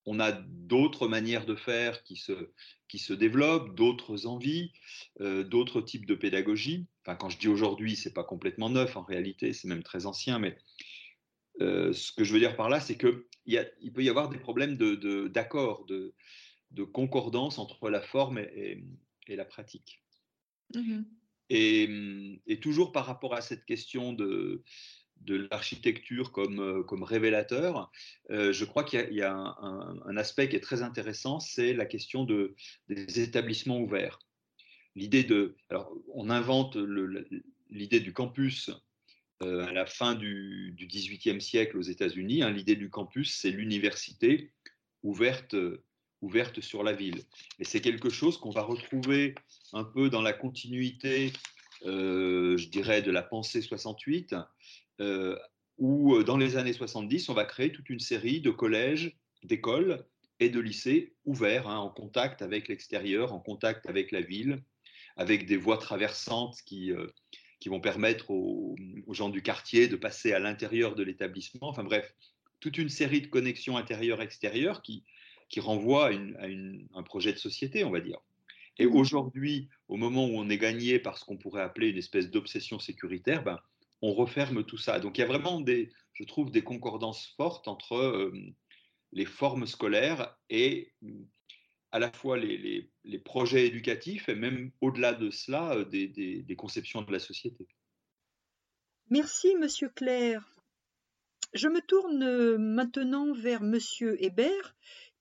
on 0.07 0.21
a 0.21 0.33
d'autres 0.33 1.09
manières 1.09 1.47
de 1.47 1.57
faire 1.57 2.03
qui 2.05 2.17
se, 2.17 2.51
qui 2.89 2.99
se 2.99 3.13
développent, 3.13 3.75
d'autres 3.75 4.27
envies, 4.27 4.73
euh, 5.21 5.43
d'autres 5.43 5.81
types 5.81 6.07
de 6.07 6.15
pédagogie. 6.15 6.87
Enfin, 7.03 7.17
quand 7.17 7.29
je 7.29 7.39
dis 7.39 7.49
aujourd'hui, 7.49 7.97
c'est 7.97 8.15
pas 8.15 8.25
complètement 8.25 8.71
neuf 8.71 8.97
en 8.97 9.03
réalité, 9.03 9.53
c'est 9.53 9.69
même 9.69 9.83
très 9.83 10.07
ancien, 10.07 10.39
mais 10.39 10.57
euh, 11.61 11.93
ce 11.93 12.13
que 12.13 12.25
je 12.25 12.33
veux 12.33 12.39
dire 12.39 12.57
par 12.57 12.69
là, 12.69 12.81
c'est 12.81 12.97
qu'il 12.97 13.25
il 13.47 13.93
peut 13.93 14.05
y 14.05 14.09
avoir 14.09 14.29
des 14.29 14.39
problèmes 14.39 14.77
d'accord, 15.29 15.85
de, 15.87 16.15
de, 16.71 16.85
concordance 16.85 17.59
entre 17.59 17.91
la 17.91 18.01
forme 18.01 18.39
et, 18.39 18.85
la 19.29 19.45
pratique. 19.45 20.03
Mmh 20.75 21.03
et, 21.49 22.41
et, 22.49 22.59
toujours 22.59 22.91
par 22.91 23.07
rapport 23.07 23.33
à 23.33 23.41
cette 23.41 23.65
question 23.67 24.13
de, 24.13 24.65
de 25.23 25.49
l'architecture 25.51 26.33
comme, 26.33 26.61
euh, 26.61 26.83
comme 26.83 27.03
révélateur, 27.03 27.91
euh, 28.31 28.53
je 28.53 28.65
crois 28.65 28.85
qu'il 28.85 29.13
y 29.13 29.23
a, 29.23 29.35
un, 29.35 30.17
aspect 30.17 30.49
qui 30.49 30.57
est 30.57 30.61
très 30.61 30.83
intéressant, 30.83 31.41
c'est 31.41 31.75
la 31.75 31.85
question 31.85 32.25
de, 32.25 32.55
des 32.89 33.21
établissements 33.21 33.79
ouverts. 33.79 34.19
L'idée 34.95 35.25
de, 35.25 35.57
alors 35.69 35.93
on 36.15 36.31
invente 36.31 36.77
l'idée 37.71 38.01
du 38.01 38.13
campus 38.13 38.71
euh, 39.43 39.67
à 39.67 39.73
la 39.73 39.85
fin 39.85 40.15
du, 40.15 40.75
XVIIIe 40.79 41.41
siècle 41.41 41.77
aux 41.77 41.83
États-Unis. 41.83 42.43
Hein. 42.43 42.51
l'idée 42.51 42.77
du 42.77 42.89
campus, 42.89 43.35
c'est 43.35 43.51
l'université 43.51 44.53
ouverte, 45.03 45.55
ouverte 46.23 46.63
sur 46.63 46.83
la 46.83 46.95
ville. 46.95 47.23
Et 47.59 47.65
c'est 47.65 47.83
quelque 47.83 48.09
chose 48.09 48.39
qu'on 48.39 48.51
va 48.51 48.63
retrouver 48.63 49.35
un 49.75 49.85
peu 49.85 50.09
dans 50.09 50.23
la 50.23 50.33
continuité, 50.33 51.33
je 51.83 52.69
dirais, 52.69 53.03
de 53.03 53.11
la 53.11 53.23
pensée 53.23 53.61
68 53.61 54.35
euh, 54.35 54.39
où 55.79 56.15
euh, 56.15 56.25
dans 56.25 56.37
les 56.37 56.57
années 56.57 56.73
70, 56.73 57.29
on 57.29 57.35
va 57.35 57.45
créer 57.45 57.73
toute 57.73 57.91
une 57.91 58.01
série 58.01 58.41
de 58.41 58.51
collèges, 58.51 59.17
d'écoles 59.43 60.05
et 60.41 60.49
de 60.49 60.61
lycées 60.61 61.15
ouverts, 61.25 61.69
hein, 61.69 61.79
en 61.79 61.91
contact 61.91 62.43
avec 62.43 62.69
l'extérieur, 62.69 63.33
en 63.33 63.41
contact 63.41 63.89
avec 63.89 64.13
la 64.13 64.21
ville, 64.21 64.63
avec 65.17 65.47
des 65.47 65.57
voies 65.57 65.79
traversantes 65.79 66.61
qui, 66.65 66.93
euh, 66.93 67.07
qui 67.61 67.69
vont 67.69 67.81
permettre 67.81 68.31
aux, 68.31 68.77
gens 69.09 69.29
du 69.29 69.43
quartier 69.43 69.89
de 69.89 69.97
passer 69.97 70.33
à 70.33 70.39
l'intérieur 70.39 70.95
de 70.95 71.03
l'établissement. 71.03 71.69
Enfin 71.69 71.85
bref, 71.85 72.15
toute 72.61 72.79
une 72.79 72.89
série 72.89 73.23
de 73.23 73.27
connexions 73.29 73.77
intérieures-extérieures 73.77 74.83
qui, 74.83 75.05
qui 75.49 75.61
renvoient 75.61 76.11
à, 76.11 76.47
un 76.95 77.03
projet 77.03 77.33
de 77.33 77.39
société, 77.39 77.85
on 77.85 77.91
va 77.91 78.01
dire. 78.01 78.19
Et 78.79 78.87
mmh. 78.87 78.95
aujourd'hui, 78.95 79.69
au 79.89 79.97
moment 79.97 80.27
où 80.27 80.37
on 80.37 80.51
est 80.51 80.59
gagné 80.59 80.99
par 80.99 81.17
ce 81.17 81.25
qu'on 81.25 81.39
pourrait 81.39 81.63
appeler 81.63 81.89
une 81.89 81.97
espèce 81.97 82.31
d'obsession 82.31 82.79
sécuritaire, 82.79 83.43
ben, 83.43 83.59
on 84.03 84.13
referme 84.13 84.65
tout 84.65 84.79
ça. 84.79 85.01
Donc 85.01 85.19
il 85.19 85.23
y 85.23 85.25
a 85.25 85.29
vraiment 85.29 85.61
des, 85.61 85.91
je 86.13 86.25
trouve, 86.25 86.51
des 86.51 86.63
concordances 86.63 87.35
fortes 87.37 87.69
entre 87.69 87.95
euh, 87.95 88.33
les 89.13 89.25
formes 89.25 89.67
scolaires 89.67 90.37
et 90.51 90.93
à 91.93 91.99
la 91.99 92.13
fois 92.13 92.37
les, 92.37 92.91
projets 93.25 93.67
éducatifs 93.67 94.29
et 94.29 94.35
même 94.35 94.71
au-delà 94.81 95.15
de 95.15 95.31
cela, 95.31 95.75
euh, 95.75 95.85
des, 95.85 96.57
conceptions 96.57 97.03
de 97.03 97.13
la 97.13 97.19
société. 97.19 97.67
Merci, 99.09 99.55
Monsieur 99.57 99.89
Claire. 99.89 100.45
Je 101.55 101.69
me 101.69 101.81
tourne 101.81 102.23
euh, 102.23 102.59
maintenant 102.59 103.33
vers 103.33 103.63
Monsieur 103.63 104.23
Hébert 104.23 104.75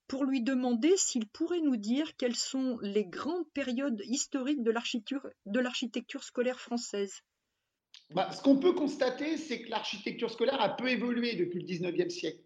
pour 0.07 0.25
lui 0.25 0.41
demander 0.41 0.97
s'il 0.97 1.27
pourrait 1.27 1.61
nous 1.61 1.77
dire 1.77 2.15
quelles 2.17 2.35
sont 2.35 2.77
les 2.81 3.05
grandes 3.05 3.49
périodes 3.53 4.01
historiques 4.05 4.63
de 4.63 5.59
l'architecture 5.59 6.23
scolaire 6.23 6.59
française. 6.59 7.21
Bah, 8.13 8.31
ce 8.31 8.41
qu'on 8.41 8.57
peut 8.57 8.73
constater, 8.73 9.37
c'est 9.37 9.61
que 9.61 9.69
l'architecture 9.69 10.29
scolaire 10.29 10.61
a 10.61 10.69
peu 10.69 10.89
évolué 10.89 11.35
depuis 11.35 11.59
le 11.59 11.65
19e 11.65 12.09
siècle. 12.09 12.39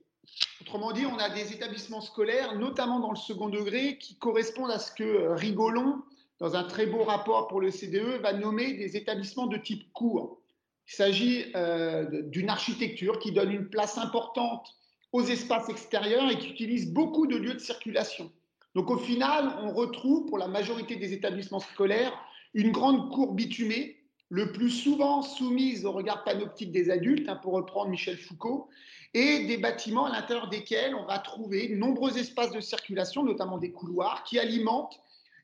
Autrement 0.61 0.91
dit, 0.91 1.05
on 1.05 1.17
a 1.17 1.29
des 1.29 1.53
établissements 1.53 2.01
scolaires, 2.01 2.57
notamment 2.57 2.99
dans 2.99 3.11
le 3.11 3.17
second 3.17 3.49
degré, 3.49 3.97
qui 3.97 4.17
correspondent 4.17 4.71
à 4.71 4.79
ce 4.79 4.91
que 4.91 5.03
euh, 5.03 5.33
Rigolon, 5.33 6.01
dans 6.39 6.55
un 6.55 6.63
très 6.63 6.85
beau 6.85 7.03
rapport 7.03 7.47
pour 7.47 7.59
le 7.59 7.71
CDE, 7.71 8.21
va 8.21 8.33
nommer 8.33 8.73
des 8.73 8.95
établissements 8.95 9.47
de 9.47 9.57
type 9.57 9.91
court. 9.91 10.41
Il 10.87 10.93
s'agit 10.93 11.45
euh, 11.55 12.23
d'une 12.23 12.49
architecture 12.49 13.19
qui 13.19 13.31
donne 13.31 13.51
une 13.51 13.69
place 13.69 13.97
importante 13.97 14.75
aux 15.11 15.23
espaces 15.23 15.69
extérieurs 15.69 16.31
et 16.31 16.37
qui 16.37 16.49
utilise 16.49 16.93
beaucoup 16.93 17.27
de 17.27 17.35
lieux 17.35 17.55
de 17.55 17.59
circulation. 17.59 18.31
Donc 18.75 18.89
au 18.89 18.97
final, 18.97 19.57
on 19.61 19.73
retrouve 19.73 20.27
pour 20.27 20.37
la 20.37 20.47
majorité 20.47 20.95
des 20.95 21.13
établissements 21.13 21.59
scolaires 21.59 22.13
une 22.53 22.71
grande 22.71 23.11
cour 23.11 23.33
bitumée 23.33 23.98
le 24.29 24.51
plus 24.51 24.69
souvent 24.69 25.21
soumises 25.21 25.85
au 25.85 25.91
regard 25.91 26.23
panoptique 26.23 26.71
des 26.71 26.91
adultes, 26.91 27.27
hein, 27.27 27.35
pour 27.35 27.53
reprendre 27.53 27.89
Michel 27.89 28.17
Foucault, 28.17 28.69
et 29.15 29.45
des 29.45 29.57
bâtiments 29.57 30.05
à 30.05 30.11
l'intérieur 30.11 30.49
desquels 30.49 30.93
on 30.93 31.05
va 31.05 31.17
trouver 31.17 31.67
de 31.67 31.75
nombreux 31.75 32.17
espaces 32.17 32.51
de 32.51 32.59
circulation, 32.59 33.23
notamment 33.23 33.57
des 33.57 33.71
couloirs, 33.71 34.23
qui 34.23 34.37
alimentent 34.37 34.99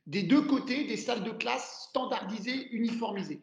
des 0.06 0.22
deux 0.22 0.44
côtés 0.44 0.84
des 0.84 0.98
salles 0.98 1.24
de 1.24 1.32
classe 1.32 1.88
standardisées, 1.89 2.70
uniformisées. 2.72 3.42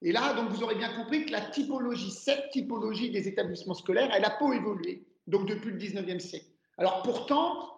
Et 0.00 0.12
là, 0.12 0.32
donc, 0.32 0.48
vous 0.48 0.62
aurez 0.62 0.76
bien 0.76 0.94
compris 0.94 1.26
que 1.26 1.32
la 1.32 1.42
typologie, 1.42 2.10
cette 2.10 2.50
typologie 2.50 3.10
des 3.10 3.28
établissements 3.28 3.74
scolaires, 3.74 4.10
elle 4.14 4.24
a 4.24 4.30
peu 4.30 4.54
évolué, 4.54 5.06
donc 5.26 5.46
depuis 5.46 5.70
le 5.70 5.78
19e 5.78 6.20
siècle. 6.20 6.46
Alors 6.78 7.02
pourtant, 7.02 7.70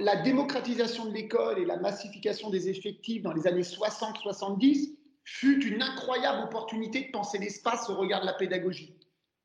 la 0.00 0.16
démocratisation 0.16 1.06
de 1.06 1.12
l'école 1.12 1.60
et 1.60 1.64
la 1.64 1.76
massification 1.78 2.50
des 2.50 2.68
effectifs 2.68 3.22
dans 3.22 3.32
les 3.32 3.46
années 3.46 3.62
60-70 3.62 4.96
fut 5.24 5.66
une 5.66 5.82
incroyable 5.82 6.44
opportunité 6.44 7.02
de 7.02 7.10
penser 7.10 7.38
l'espace 7.38 7.88
au 7.88 7.96
regard 7.96 8.22
de 8.22 8.26
la 8.26 8.32
pédagogie. 8.32 8.96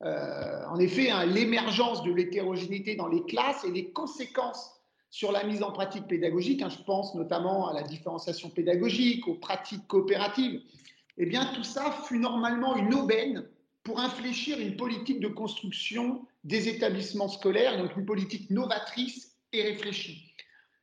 Euh, 0.04 0.66
en 0.68 0.80
effet, 0.80 1.10
hein, 1.10 1.26
l'émergence 1.26 2.04
de 2.04 2.12
l'hétérogénéité 2.12 2.96
dans 2.96 3.08
les 3.08 3.24
classes 3.24 3.64
et 3.64 3.72
les 3.72 3.92
conséquences 3.92 4.72
sur 5.10 5.32
la 5.32 5.44
mise 5.46 5.64
en 5.64 5.72
pratique 5.72 6.08
pédagogique, 6.08 6.62
hein, 6.62 6.70
je 6.70 6.84
pense 6.84 7.16
notamment 7.16 7.70
à 7.70 7.74
la 7.74 7.84
différenciation 7.84 8.50
pédagogique, 8.50 9.28
aux 9.28 9.36
pratiques 9.36 9.88
coopératives, 9.88 10.62
eh 11.18 11.26
bien 11.26 11.46
tout 11.54 11.64
ça 11.64 11.92
fut 12.06 12.20
normalement 12.20 12.76
une 12.76 12.94
aubaine 12.94 13.48
pour 13.84 14.00
infléchir 14.00 14.60
une 14.60 14.76
politique 14.76 15.22
de 15.22 15.30
construction 15.30 16.26
des 16.44 16.68
établissements 16.68 17.30
scolaires, 17.30 17.78
donc 17.78 17.96
une 17.96 18.06
politique 18.06 18.50
novatrice 18.50 19.38
et 19.54 19.62
réfléchie. 19.62 20.34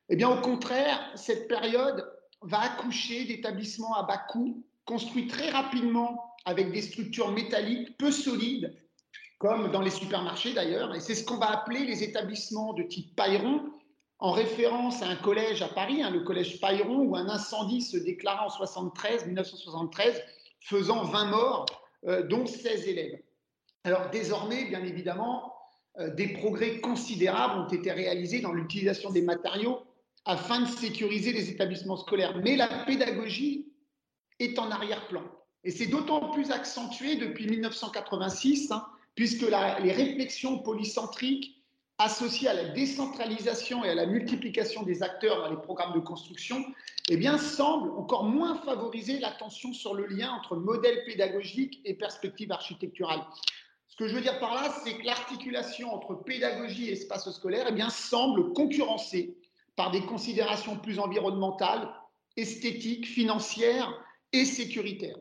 Eh 0.09 0.15
bien 0.15 0.29
au 0.29 0.41
contraire, 0.41 0.99
cette 1.15 1.47
période 1.47 2.09
va 2.41 2.61
accoucher 2.61 3.25
d'établissements 3.25 3.95
à 3.95 4.03
bas 4.03 4.17
coût 4.17 4.63
construit 4.85 5.27
très 5.27 5.49
rapidement 5.49 6.35
avec 6.45 6.71
des 6.71 6.81
structures 6.81 7.31
métalliques 7.31 7.97
peu 7.97 8.11
solides, 8.11 8.75
comme 9.37 9.71
dans 9.71 9.81
les 9.81 9.89
supermarchés 9.89 10.53
d'ailleurs. 10.53 10.93
Et 10.95 10.99
c'est 10.99 11.15
ce 11.15 11.23
qu'on 11.23 11.37
va 11.37 11.51
appeler 11.51 11.85
les 11.85 12.03
établissements 12.03 12.73
de 12.73 12.83
type 12.83 13.15
Pailleron, 13.15 13.61
en 14.19 14.31
référence 14.31 15.01
à 15.01 15.07
un 15.07 15.15
collège 15.15 15.61
à 15.61 15.67
Paris, 15.67 16.01
hein, 16.01 16.09
le 16.09 16.21
collège 16.21 16.59
Pailleron, 16.61 16.99
où 16.99 17.15
un 17.15 17.27
incendie 17.27 17.81
se 17.81 17.97
déclara 17.97 18.45
en 18.45 18.49
73, 18.49 19.25
1973, 19.25 20.21
faisant 20.61 21.03
20 21.03 21.25
morts, 21.25 21.65
euh, 22.05 22.23
dont 22.23 22.45
16 22.45 22.87
élèves. 22.87 23.19
Alors 23.83 24.09
désormais, 24.11 24.65
bien 24.65 24.83
évidemment, 24.83 25.53
euh, 25.99 26.09
des 26.13 26.29
progrès 26.29 26.79
considérables 26.79 27.59
ont 27.59 27.67
été 27.67 27.91
réalisés 27.91 28.39
dans 28.39 28.53
l'utilisation 28.53 29.11
des 29.11 29.21
matériaux 29.21 29.79
afin 30.25 30.61
de 30.61 30.67
sécuriser 30.67 31.33
les 31.33 31.49
établissements 31.49 31.97
scolaires. 31.97 32.37
Mais 32.43 32.55
la 32.55 32.67
pédagogie 32.85 33.72
est 34.43 34.59
en 34.59 34.71
arrière-plan. 34.71 35.23
Et 35.63 35.71
c'est 35.71 35.87
d'autant 35.87 36.29
plus 36.31 36.51
accentué 36.51 37.15
depuis 37.15 37.47
1986, 37.47 38.71
hein, 38.71 38.85
puisque 39.15 39.41
les 39.43 39.91
réflexions 39.91 40.59
polycentriques 40.59 41.63
associées 41.99 42.49
à 42.49 42.53
la 42.53 42.69
décentralisation 42.69 43.83
et 43.83 43.89
à 43.89 43.95
la 43.95 44.05
multiplication 44.05 44.83
des 44.83 45.03
acteurs 45.03 45.41
dans 45.41 45.49
les 45.49 45.61
programmes 45.61 45.93
de 45.93 45.99
construction 45.99 46.65
eh 47.09 47.17
bien, 47.17 47.37
semblent 47.37 47.91
encore 47.91 48.23
moins 48.23 48.55
favoriser 48.55 49.19
l'attention 49.19 49.73
sur 49.73 49.93
le 49.93 50.07
lien 50.07 50.31
entre 50.31 50.55
modèle 50.55 51.03
pédagogique 51.05 51.81
et 51.85 51.93
perspective 51.93 52.51
architecturale. 52.51 53.21
Ce 53.87 53.95
que 53.95 54.07
je 54.07 54.15
veux 54.15 54.21
dire 54.21 54.39
par 54.39 54.55
là, 54.55 54.73
c'est 54.83 54.97
que 54.97 55.05
l'articulation 55.05 55.93
entre 55.93 56.15
pédagogie 56.15 56.89
et 56.89 56.93
espace 56.93 57.29
scolaire 57.31 57.67
eh 57.69 57.73
bien, 57.73 57.89
semble 57.89 58.53
concurrencée 58.53 59.37
par 59.75 59.91
des 59.91 60.01
considérations 60.01 60.77
plus 60.77 60.99
environnementales, 60.99 61.93
esthétiques, 62.35 63.05
financières 63.05 63.93
et 64.33 64.45
sécuritaire. 64.45 65.15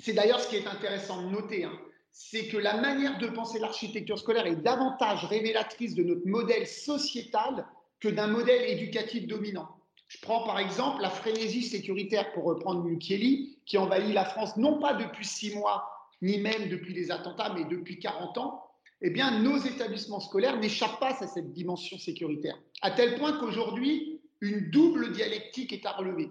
C'est 0.00 0.12
d'ailleurs 0.12 0.40
ce 0.40 0.48
qui 0.48 0.56
est 0.56 0.66
intéressant 0.66 1.22
de 1.22 1.28
noter, 1.28 1.64
hein. 1.64 1.78
c'est 2.10 2.48
que 2.48 2.56
la 2.56 2.76
manière 2.76 3.18
de 3.18 3.28
penser 3.28 3.58
l'architecture 3.58 4.18
scolaire 4.18 4.46
est 4.46 4.56
davantage 4.56 5.24
révélatrice 5.24 5.94
de 5.94 6.02
notre 6.02 6.26
modèle 6.26 6.66
sociétal 6.66 7.66
que 8.00 8.08
d'un 8.08 8.26
modèle 8.26 8.68
éducatif 8.68 9.26
dominant. 9.26 9.68
Je 10.08 10.18
prends 10.20 10.44
par 10.44 10.58
exemple 10.58 11.00
la 11.00 11.10
frénésie 11.10 11.62
sécuritaire, 11.62 12.32
pour 12.32 12.44
reprendre 12.44 12.84
Mukieli, 12.84 13.58
qui 13.64 13.78
envahit 13.78 14.12
la 14.12 14.24
France 14.24 14.56
non 14.56 14.78
pas 14.78 14.94
depuis 14.94 15.24
six 15.24 15.54
mois, 15.54 15.88
ni 16.20 16.38
même 16.38 16.68
depuis 16.68 16.92
les 16.92 17.10
attentats, 17.10 17.54
mais 17.54 17.64
depuis 17.64 17.98
40 17.98 18.38
ans. 18.38 18.62
Eh 19.00 19.10
bien, 19.10 19.40
nos 19.40 19.58
établissements 19.58 20.20
scolaires 20.20 20.58
n'échappent 20.58 21.00
pas 21.00 21.22
à 21.22 21.26
cette 21.26 21.52
dimension 21.52 21.98
sécuritaire, 21.98 22.58
à 22.82 22.90
tel 22.90 23.18
point 23.18 23.38
qu'aujourd'hui, 23.38 24.20
une 24.40 24.70
double 24.70 25.12
dialectique 25.12 25.72
est 25.72 25.86
à 25.86 25.92
relever. 25.92 26.30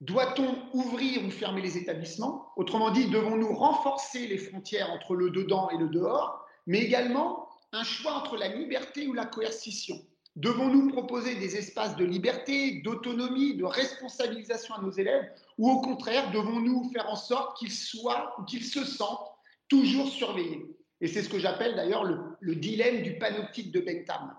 Doit-on 0.00 0.56
ouvrir 0.72 1.24
ou 1.24 1.30
fermer 1.30 1.60
les 1.60 1.76
établissements? 1.76 2.52
Autrement 2.56 2.90
dit, 2.90 3.10
devons-nous 3.10 3.54
renforcer 3.54 4.26
les 4.26 4.38
frontières 4.38 4.90
entre 4.90 5.14
le 5.14 5.30
dedans 5.30 5.68
et 5.70 5.76
le 5.76 5.88
dehors, 5.88 6.46
mais 6.66 6.78
également 6.78 7.48
un 7.72 7.84
choix 7.84 8.14
entre 8.14 8.36
la 8.36 8.48
liberté 8.48 9.06
ou 9.06 9.12
la 9.12 9.26
coercition? 9.26 9.96
Devons-nous 10.36 10.88
proposer 10.88 11.34
des 11.34 11.56
espaces 11.56 11.96
de 11.96 12.04
liberté, 12.04 12.80
d'autonomie, 12.82 13.56
de 13.56 13.64
responsabilisation 13.64 14.74
à 14.74 14.80
nos 14.80 14.92
élèves 14.92 15.28
ou 15.58 15.68
au 15.68 15.80
contraire, 15.80 16.30
devons-nous 16.30 16.90
faire 16.92 17.10
en 17.10 17.16
sorte 17.16 17.58
qu'ils 17.58 17.72
soient 17.72 18.34
ou 18.38 18.44
qu'ils 18.44 18.64
se 18.64 18.84
sentent 18.84 19.28
toujours 19.68 20.08
surveillés? 20.08 20.64
Et 21.02 21.08
c'est 21.08 21.22
ce 21.22 21.28
que 21.28 21.38
j'appelle 21.38 21.74
d'ailleurs 21.76 22.04
le, 22.04 22.54
dilemme 22.54 23.02
du 23.02 23.18
panoptique 23.18 23.72
de 23.72 23.80
Bentham. 23.80 24.34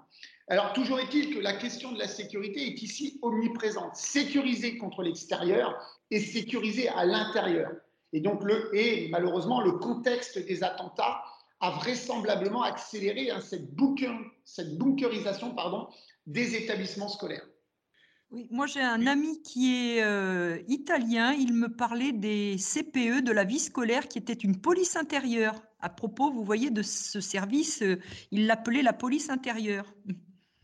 Alors, 0.52 0.74
toujours 0.74 1.00
est-il 1.00 1.34
que 1.34 1.40
la 1.40 1.54
question 1.54 1.94
de 1.94 1.98
la 1.98 2.10
sécurité 2.10 2.68
est 2.68 2.84
ici 2.84 3.18
omniprésente. 3.22 3.96
Sécuriser 3.96 4.78
contre 4.78 5.02
l'extérieur 5.02 5.82
et 6.12 6.20
sécuriser 6.20 6.90
à 6.90 7.06
l'intérieur. 7.06 7.72
Et 8.12 8.20
donc, 8.20 8.44
le, 8.44 8.70
et 8.78 9.08
malheureusement, 9.08 9.62
le 9.62 9.72
contexte 9.72 10.38
des 10.38 10.62
attentats 10.62 11.24
a 11.62 11.72
vraisemblablement 11.72 12.64
accéléré 12.64 13.32
hein, 13.32 13.40
cette, 13.40 13.70
cette 14.44 14.78
bunkerisation 14.78 15.56
pardon, 15.56 15.88
des 16.28 16.54
établissements 16.58 17.08
scolaires. 17.08 17.48
Oui, 18.32 18.50
moi 18.52 18.66
j'ai 18.66 18.82
un 18.82 19.08
ami 19.08 19.42
qui 19.44 19.74
est 19.74 20.04
euh, 20.04 20.60
italien, 20.68 21.32
il 21.32 21.54
me 21.54 21.70
parlait 21.70 22.12
des 22.12 22.58
CPE, 22.58 23.22
de 23.22 23.32
la 23.32 23.46
vie 23.46 23.60
scolaire, 23.60 24.10
qui 24.10 24.18
était 24.18 24.34
une 24.34 24.60
police 24.60 24.98
intérieure. 24.98 25.62
À 25.80 25.90
propos, 25.90 26.30
vous 26.30 26.44
voyez, 26.44 26.72
de 26.72 26.82
ce 26.82 27.22
service, 27.22 27.82
euh, 27.84 28.00
il 28.32 28.48
l'appelait 28.48 28.82
la 28.82 28.94
police 28.94 29.30
intérieure. 29.30 29.86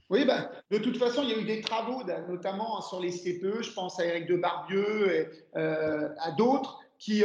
Oui, 0.10 0.26
ben, 0.26 0.50
de 0.72 0.78
toute 0.78 0.98
façon, 0.98 1.24
il 1.24 1.30
y 1.30 1.34
a 1.34 1.38
eu 1.38 1.46
des 1.46 1.62
travaux, 1.62 2.04
notamment 2.30 2.82
sur 2.82 3.02
les 3.02 3.12
CPE, 3.12 3.62
je 3.62 3.74
pense 3.74 4.00
à 4.00 4.06
Eric 4.06 4.28
de 4.28 4.38
Barbieux 4.38 5.14
et 5.14 5.28
euh, 5.58 6.10
à 6.20 6.32
d'autres, 6.32 6.80
qui 6.98 7.24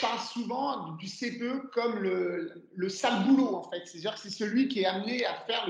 parlent 0.00 0.18
souvent 0.18 0.92
du 0.96 1.06
CPE 1.06 1.70
comme 1.72 1.98
le, 1.98 2.52
le 2.74 2.88
sale 2.88 3.24
boulot, 3.24 3.54
en 3.54 3.62
fait. 3.70 3.82
C'est-à-dire 3.86 4.14
que 4.14 4.20
c'est 4.20 4.30
celui 4.30 4.68
qui 4.68 4.80
est 4.80 4.86
amené 4.86 5.24
à 5.24 5.34
faire 5.46 5.66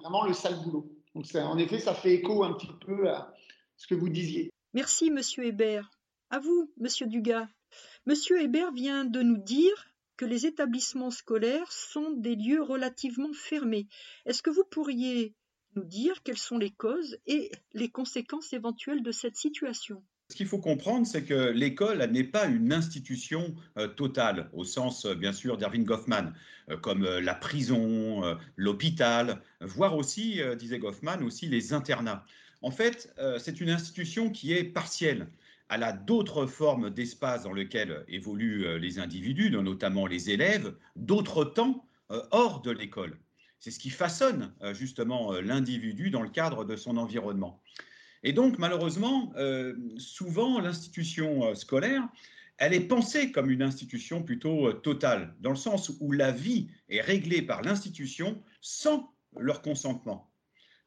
vraiment 0.00 0.24
le 0.26 0.34
sale 0.34 0.56
boulot. 0.62 0.90
Donc, 1.14 1.26
en 1.34 1.58
effet, 1.58 1.78
ça 1.78 1.94
fait 1.94 2.14
écho 2.14 2.42
un 2.44 2.54
petit 2.54 2.68
peu 2.84 3.08
à, 3.08 3.32
ce 3.76 3.86
que 3.86 3.94
vous 3.94 4.08
disiez. 4.08 4.52
Merci, 4.72 5.10
Monsieur 5.10 5.44
Hébert. 5.44 5.90
À 6.30 6.38
vous, 6.38 6.72
Monsieur 6.78 7.06
Dugas. 7.06 7.48
Monsieur 8.06 8.40
Hébert 8.40 8.72
vient 8.72 9.04
de 9.04 9.22
nous 9.22 9.38
dire 9.38 9.86
que 10.16 10.24
les 10.24 10.46
établissements 10.46 11.10
scolaires 11.10 11.70
sont 11.72 12.10
des 12.12 12.36
lieux 12.36 12.62
relativement 12.62 13.32
fermés. 13.32 13.88
Est-ce 14.26 14.42
que 14.42 14.50
vous 14.50 14.64
pourriez 14.70 15.34
dire 15.82 16.22
quelles 16.22 16.38
sont 16.38 16.58
les 16.58 16.70
causes 16.70 17.18
et 17.26 17.50
les 17.72 17.90
conséquences 17.90 18.52
éventuelles 18.52 19.02
de 19.02 19.12
cette 19.12 19.36
situation 19.36 20.02
ce 20.30 20.36
qu'il 20.36 20.46
faut 20.46 20.58
comprendre, 20.58 21.06
c'est 21.06 21.24
que 21.24 21.50
l'école 21.50 22.02
n'est 22.10 22.24
pas 22.24 22.46
une 22.46 22.72
institution 22.72 23.54
euh, 23.76 23.88
totale, 23.88 24.48
au 24.52 24.64
sens, 24.64 25.04
euh, 25.04 25.14
bien 25.14 25.32
sûr, 25.32 25.58
d'Erwin 25.58 25.84
Goffman, 25.84 26.32
euh, 26.70 26.78
comme 26.78 27.04
la 27.04 27.34
prison, 27.34 28.22
l'hôpital, 28.56 29.42
voire 29.60 29.96
aussi, 29.96 30.40
disait 30.58 30.78
Goffman, 30.78 31.22
aussi 31.22 31.46
les 31.46 31.72
internats. 31.72 32.24
En 32.62 32.70
fait, 32.70 33.14
c'est 33.38 33.60
une 33.60 33.68
institution 33.68 34.30
qui 34.30 34.54
est 34.54 34.64
partielle. 34.64 35.28
Elle 35.68 35.82
a 35.82 35.92
d'autres 35.92 36.46
formes 36.46 36.90
d'espace 36.90 37.44
dans 37.44 37.52
lesquels 37.52 38.04
évoluent 38.08 38.78
les 38.78 38.98
individus, 38.98 39.50
notamment 39.50 40.06
les 40.06 40.30
élèves, 40.30 40.74
d'autres 40.96 41.44
temps 41.44 41.86
hors 42.08 42.62
de 42.62 42.70
l'école. 42.70 43.18
C'est 43.64 43.70
ce 43.70 43.78
qui 43.78 43.88
façonne 43.88 44.52
justement 44.74 45.32
l'individu 45.40 46.10
dans 46.10 46.20
le 46.20 46.28
cadre 46.28 46.66
de 46.66 46.76
son 46.76 46.98
environnement. 46.98 47.62
Et 48.22 48.34
donc, 48.34 48.58
malheureusement, 48.58 49.32
souvent, 49.96 50.60
l'institution 50.60 51.54
scolaire, 51.54 52.06
elle 52.58 52.74
est 52.74 52.86
pensée 52.86 53.32
comme 53.32 53.50
une 53.50 53.62
institution 53.62 54.22
plutôt 54.22 54.70
totale, 54.74 55.34
dans 55.40 55.48
le 55.48 55.56
sens 55.56 55.92
où 56.00 56.12
la 56.12 56.30
vie 56.30 56.68
est 56.90 57.00
réglée 57.00 57.40
par 57.40 57.62
l'institution 57.62 58.42
sans 58.60 59.10
leur 59.34 59.62
consentement. 59.62 60.30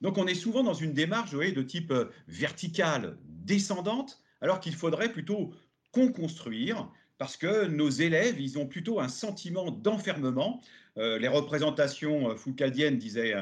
Donc 0.02 0.20
on 0.20 0.28
est 0.28 0.36
souvent 0.36 0.62
dans 0.62 0.76
une 0.76 0.94
démarche 0.94 1.32
de 1.32 1.62
type 1.64 1.90
euh, 1.90 2.12
verticale, 2.28 3.18
descendante, 3.26 4.22
alors 4.42 4.60
qu'il 4.60 4.76
faudrait 4.76 5.12
plutôt 5.12 5.52
con-construire, 5.92 6.92
parce 7.18 7.38
que 7.38 7.66
nos 7.68 7.90
élèves, 7.90 8.40
ils 8.40 8.58
ont 8.58 8.66
plutôt 8.66 9.00
un 9.00 9.08
sentiment 9.08 9.72
d'enfermement. 9.72 10.62
Euh, 10.98 11.20
les 11.20 11.28
représentations 11.28 12.32
euh, 12.32 12.36
foucaldiennes, 12.36 12.98
disait 12.98 13.36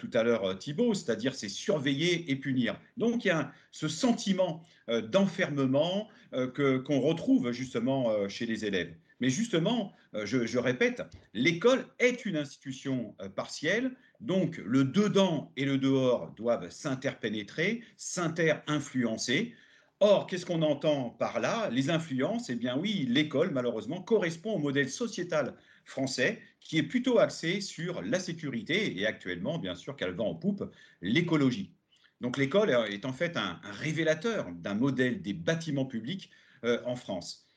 tout 0.00 0.10
à 0.14 0.22
l'heure 0.22 0.58
Thibault, 0.58 0.94
c'est-à-dire 0.94 1.34
c'est 1.34 1.48
surveiller 1.48 2.30
et 2.30 2.36
punir. 2.36 2.78
Donc 2.96 3.24
il 3.24 3.28
y 3.28 3.30
a 3.30 3.52
ce 3.70 3.88
sentiment 3.88 4.64
d'enfermement 4.88 6.08
qu'on 6.32 7.00
retrouve 7.00 7.52
justement 7.52 8.28
chez 8.28 8.44
les 8.44 8.64
élèves. 8.64 8.94
Mais 9.20 9.30
justement, 9.30 9.94
je 10.12 10.58
répète, 10.58 11.02
l'école 11.32 11.86
est 11.98 12.26
une 12.26 12.36
institution 12.36 13.14
partielle 13.34 13.92
donc 14.24 14.60
le 14.64 14.84
dedans 14.84 15.52
et 15.56 15.64
le 15.64 15.76
dehors 15.76 16.32
doivent 16.36 16.70
s'interpénétrer, 16.70 17.82
s'inter-influencer. 17.96 19.54
Or, 20.06 20.26
qu'est-ce 20.26 20.44
qu'on 20.44 20.60
entend 20.60 21.16
par 21.18 21.40
là? 21.40 21.70
Les 21.70 21.88
influences, 21.88 22.50
eh 22.50 22.56
bien 22.56 22.76
oui, 22.76 23.06
l'école, 23.08 23.50
malheureusement, 23.52 24.02
correspond 24.02 24.56
au 24.56 24.58
modèle 24.58 24.90
sociétal 24.90 25.54
français 25.86 26.42
qui 26.60 26.76
est 26.76 26.82
plutôt 26.82 27.18
axé 27.18 27.62
sur 27.62 28.02
la 28.02 28.20
sécurité 28.20 29.00
et 29.00 29.06
actuellement, 29.06 29.58
bien 29.58 29.74
sûr, 29.74 29.96
qu'elle 29.96 30.12
va 30.12 30.24
en 30.24 30.34
poupe, 30.34 30.70
l'écologie. 31.00 31.72
Donc 32.20 32.36
l'école 32.36 32.68
est 32.90 33.06
en 33.06 33.14
fait 33.14 33.38
un, 33.38 33.58
révélateur 33.62 34.52
d'un 34.52 34.74
modèle 34.74 35.22
des 35.22 35.32
bâtiments 35.32 35.86
publics 35.86 36.30
euh, 36.66 36.82
en 36.84 36.96
France. 36.96 37.48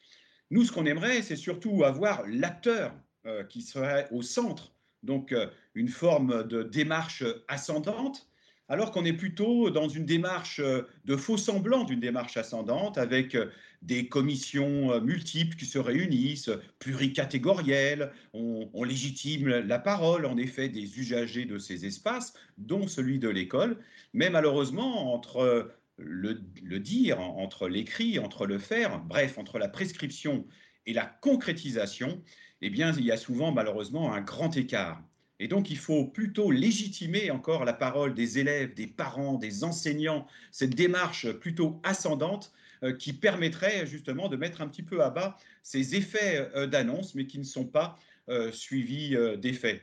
Nous, 0.50 0.64
ce 0.64 0.72
qu'on 0.72 0.86
aimerait, 0.86 1.24
c'est 1.24 1.36
surtout 1.36 1.84
avoir 1.84 2.26
l'acteur 2.28 2.96
euh, 3.26 3.44
qui 3.44 3.62
serait 3.62 4.08
au 4.12 4.22
centre 4.22 4.72
donc 5.04 5.32
euh, 5.32 5.48
une 5.76 5.90
forme 5.90 6.48
de 6.48 6.64
démarche 6.64 7.24
ascendante, 7.48 8.27
alors 8.70 8.92
qu'on 8.92 9.06
est 9.06 9.14
plutôt 9.14 9.70
dans 9.70 9.88
une 9.88 10.06
démarche 10.06 10.60
euh, 10.60 10.84
de 11.06 11.16
faux 11.16 11.38
semblant 11.38 11.84
d'une 11.84 12.00
démarche 12.00 12.38
ascendante, 12.38 12.98
avec 12.98 13.36
euh, 13.36 13.48
des 13.82 14.08
commissions 14.08 15.00
multiples 15.02 15.56
qui 15.56 15.66
se 15.66 15.78
réunissent, 15.78 16.50
pluricatégorielles, 16.80 18.12
on, 18.34 18.84
légitime 18.84 19.48
la 19.50 19.78
parole, 19.78 20.26
en 20.26 20.36
effet, 20.38 20.68
des 20.68 21.00
usagers 21.00 21.46
de 21.46 21.60
ces 21.60 21.86
espaces, 21.86 22.34
dont 22.58 22.88
celui 22.88 23.20
de 23.20 23.30
l'école, 23.30 23.78
mais 24.14 24.32
malheureusement, 24.32 25.14
entre 25.14 25.72
le, 25.98 26.42
le 26.64 26.80
dire, 26.80 27.20
entre 27.20 27.68
l'écrit, 27.68 28.18
entre 28.18 28.48
le 28.48 28.58
faire, 28.58 29.00
bref, 29.00 29.38
entre 29.38 29.60
la 29.60 29.70
prescription 29.70 30.48
et 30.88 30.94
la 30.94 31.06
concrétisation, 31.06 32.24
eh 32.62 32.70
bien, 32.72 32.92
il 32.94 33.06
y 33.06 33.12
a 33.12 33.18
souvent 33.18 33.52
malheureusement 33.52 34.14
un 34.14 34.22
grand 34.22 34.56
écart. 34.58 35.04
Et 35.40 35.48
donc, 35.48 35.70
il 35.70 35.78
faut 35.78 36.06
plutôt 36.06 36.52
légitimer 36.52 37.30
encore 37.32 37.64
la 37.64 37.74
parole 37.74 38.14
des 38.14 38.40
élèves, 38.40 38.74
des 38.74 38.88
parents, 38.88 39.36
des 39.36 39.64
enseignants, 39.64 40.26
cette 40.52 40.76
démarche 40.76 41.32
plutôt 41.34 41.80
ascendante 41.84 42.52
euh, 42.84 42.94
qui 42.94 43.14
permettrait 43.14 43.88
justement 43.88 44.30
de 44.30 44.36
mettre 44.36 44.62
un 44.62 44.68
petit 44.68 44.84
peu 44.84 45.02
à 45.02 45.10
bas 45.10 45.38
ces 45.64 45.96
effets 45.96 46.50
euh, 46.56 46.68
d'annonce, 46.68 47.16
mais 47.16 47.26
qui 47.26 47.40
ne 47.40 47.44
sont 47.44 47.66
pas 47.66 47.98
euh, 48.30 48.52
suivis 48.52 49.16
d'effets. 49.38 49.82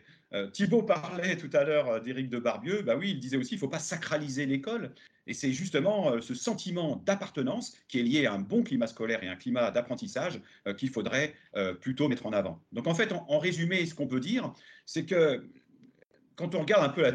Thibault 0.53 0.83
parlait 0.83 1.37
tout 1.37 1.51
à 1.53 1.65
l'heure 1.65 2.01
d'Éric 2.03 2.29
de 2.29 2.39
Barbieux. 2.39 2.83
Bah 2.83 2.97
oui, 2.97 3.11
il 3.11 3.21
disait 3.21 3.37
aussi 3.37 3.51
qu'il 3.51 3.59
ne 3.59 3.61
faut 3.61 3.69
pas 3.69 3.79
sacraliser 3.79 4.47
l'école. 4.47 4.93
Et 5.27 5.35
c'est 5.35 5.53
justement 5.53 6.11
euh, 6.11 6.21
ce 6.21 6.35
sentiment 6.35 7.03
d'appartenance 7.05 7.77
qui 7.89 8.01
est 8.01 8.03
lié 8.03 8.27
à 8.27 8.35
un 8.35 8.39
bon 8.39 8.63
climat 8.63 8.87
scolaire 8.87 9.23
et 9.23 9.29
un 9.29 9.37
climat 9.37 9.71
d'apprentissage 9.71 10.41
euh, 10.67 10.75
qu'il 10.75 10.91
faudrait 10.91 11.35
euh, 11.57 11.75
plutôt 11.75 12.09
mettre 12.09 12.27
en 12.27 12.33
avant. 12.33 12.61
Donc 12.73 12.87
en 12.87 12.95
fait, 12.95 13.13
en, 13.13 13.39
résumé, 13.39 13.87
ce 13.87 13.95
qu'on 13.95 14.07
peut 14.07 14.21
dire, 14.21 14.53
c'est 14.87 15.07
que 15.07 15.47
quand 16.37 16.55
on 16.55 16.61
regarde 16.61 16.85
un 16.85 16.91
peu 16.91 17.03
la, 17.03 17.13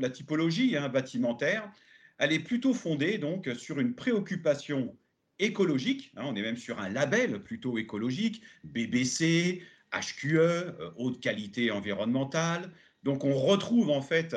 la 0.00 0.10
typologie 0.10 0.76
hein, 0.76 0.88
bâtimentaire, 0.88 1.70
elle 2.18 2.32
est 2.32 2.40
plutôt 2.40 2.74
fondée 2.74 3.18
donc 3.18 3.48
sur 3.56 3.78
une 3.78 3.94
préoccupation 3.94 4.96
écologique. 5.38 6.12
Hein, 6.16 6.24
on 6.26 6.34
est 6.34 6.42
même 6.42 6.56
sur 6.56 6.78
un 6.80 6.88
label 6.88 7.42
plutôt 7.42 7.78
écologique, 7.78 8.42
BBC, 8.64 9.62
HQE, 9.92 10.74
haute 10.96 11.20
qualité 11.20 11.70
environnementale. 11.70 12.70
Donc 13.02 13.24
on 13.24 13.34
retrouve 13.34 13.90
en 13.90 14.02
fait 14.02 14.34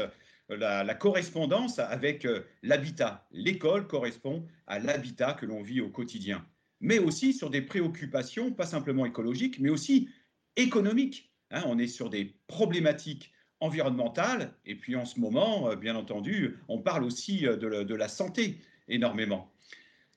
la, 0.55 0.95
correspondance 0.95 1.79
avec 1.79 2.25
euh, 2.25 2.41
l'habitat. 2.63 3.27
L'école 3.31 3.87
correspond 3.87 4.45
à 4.67 4.79
l'habitat 4.79 5.33
que 5.33 5.45
l'on 5.45 5.61
vit 5.61 5.81
au 5.81 5.89
quotidien, 5.89 6.45
mais 6.81 6.99
aussi 6.99 7.33
sur 7.33 7.49
des 7.49 7.61
préoccupations, 7.61 8.51
pas 8.51 8.65
simplement 8.65 9.05
écologiques, 9.05 9.59
mais 9.59 9.69
aussi 9.69 10.09
économiques. 10.55 11.31
Hein. 11.51 11.63
on 11.65 11.79
est 11.79 11.87
sur 11.87 12.09
des 12.09 12.35
problématiques 12.47 13.31
environnementales, 13.59 14.53
et 14.65 14.75
puis 14.75 14.95
en 14.95 15.05
ce 15.05 15.19
moment, 15.19 15.69
euh, 15.69 15.75
bien 15.75 15.95
entendu, 15.95 16.57
on 16.67 16.79
parle 16.79 17.03
aussi 17.03 17.45
euh, 17.45 17.57
de 17.57 17.95
la 17.95 18.07
santé 18.07 18.59
énormément. 18.87 19.51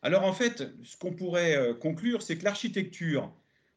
Alors 0.02 0.24
en 0.24 0.32
fait, 0.32 0.64
ce 0.82 0.96
qu'on 0.96 1.12
pourrait 1.12 1.76
conclure, 1.80 2.22
c'est 2.22 2.36
que 2.36 2.44
l'architecture, 2.44 3.32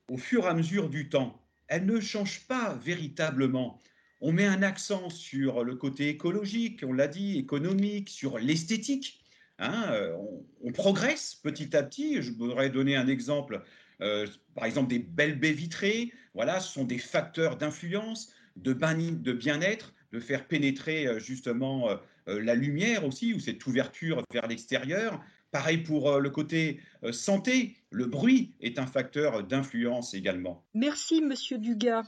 au 0.10 0.18
fur 0.18 0.46
et 0.46 0.48
à 0.48 0.54
mesure 0.56 0.90
du 0.90 1.08
temps, 1.08 1.40
elle 1.68 1.86
ne 1.86 2.00
change 2.00 2.48
pas 2.48 2.76
véritablement 2.76 3.82
on 4.22 4.32
met 4.32 4.46
un 4.46 4.64
accent 4.64 5.10
sur 5.10 5.64
le 5.64 5.76
côté 5.76 6.10
écologique, 6.10 6.82
on 6.84 6.94
l'a 6.94 7.08
dit, 7.08 7.38
économique, 7.38 8.10
sur 8.10 8.40
l'esthétique. 8.40 9.22
Hein, 9.60 9.86
euh, 9.92 10.16
on, 10.64 10.72
progresse 10.72 11.36
petit 11.36 11.76
à 11.76 11.84
petit. 11.84 12.22
Je 12.22 12.32
voudrais 12.32 12.70
donner 12.70 12.96
un 12.96 13.08
exemple, 13.08 13.62
euh, 14.02 14.26
par 14.54 14.66
exemple 14.66 14.90
des 14.90 15.00
belles 15.00 15.40
baies 15.40 15.54
vitrées. 15.54 16.12
Voilà, 16.34 16.60
ce 16.60 16.74
sont 16.74 16.86
des 16.86 16.98
facteurs 16.98 17.58
d'influence, 17.58 18.34
de, 18.56 18.74
bien-être, 18.74 19.94
de 20.12 20.20
faire 20.20 20.48
pénétrer 20.48 21.20
justement 21.20 21.90
la 22.26 22.56
lumière 22.56 23.06
aussi, 23.06 23.34
ou 23.34 23.40
cette 23.40 23.66
ouverture 23.68 24.24
vers 24.32 24.48
l'extérieur. 24.48 25.24
Pareil 25.56 25.78
pour 25.78 26.20
le 26.20 26.30
côté 26.32 26.82
santé, 27.14 27.78
le 27.90 28.08
bruit 28.08 28.58
est 28.60 28.78
un 28.78 28.86
facteur 28.86 29.42
d'influence 29.42 30.14
également. 30.14 30.66
Merci, 30.74 31.22
Monsieur 31.22 31.58
Dugas. 31.58 32.04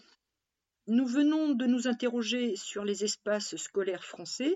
Nous 0.88 1.08
venons 1.08 1.54
de 1.54 1.66
nous 1.66 1.88
interroger 1.88 2.58
sur 2.58 2.84
les 2.84 3.06
espaces 3.06 3.56
scolaires 3.56 4.04
français. 4.04 4.54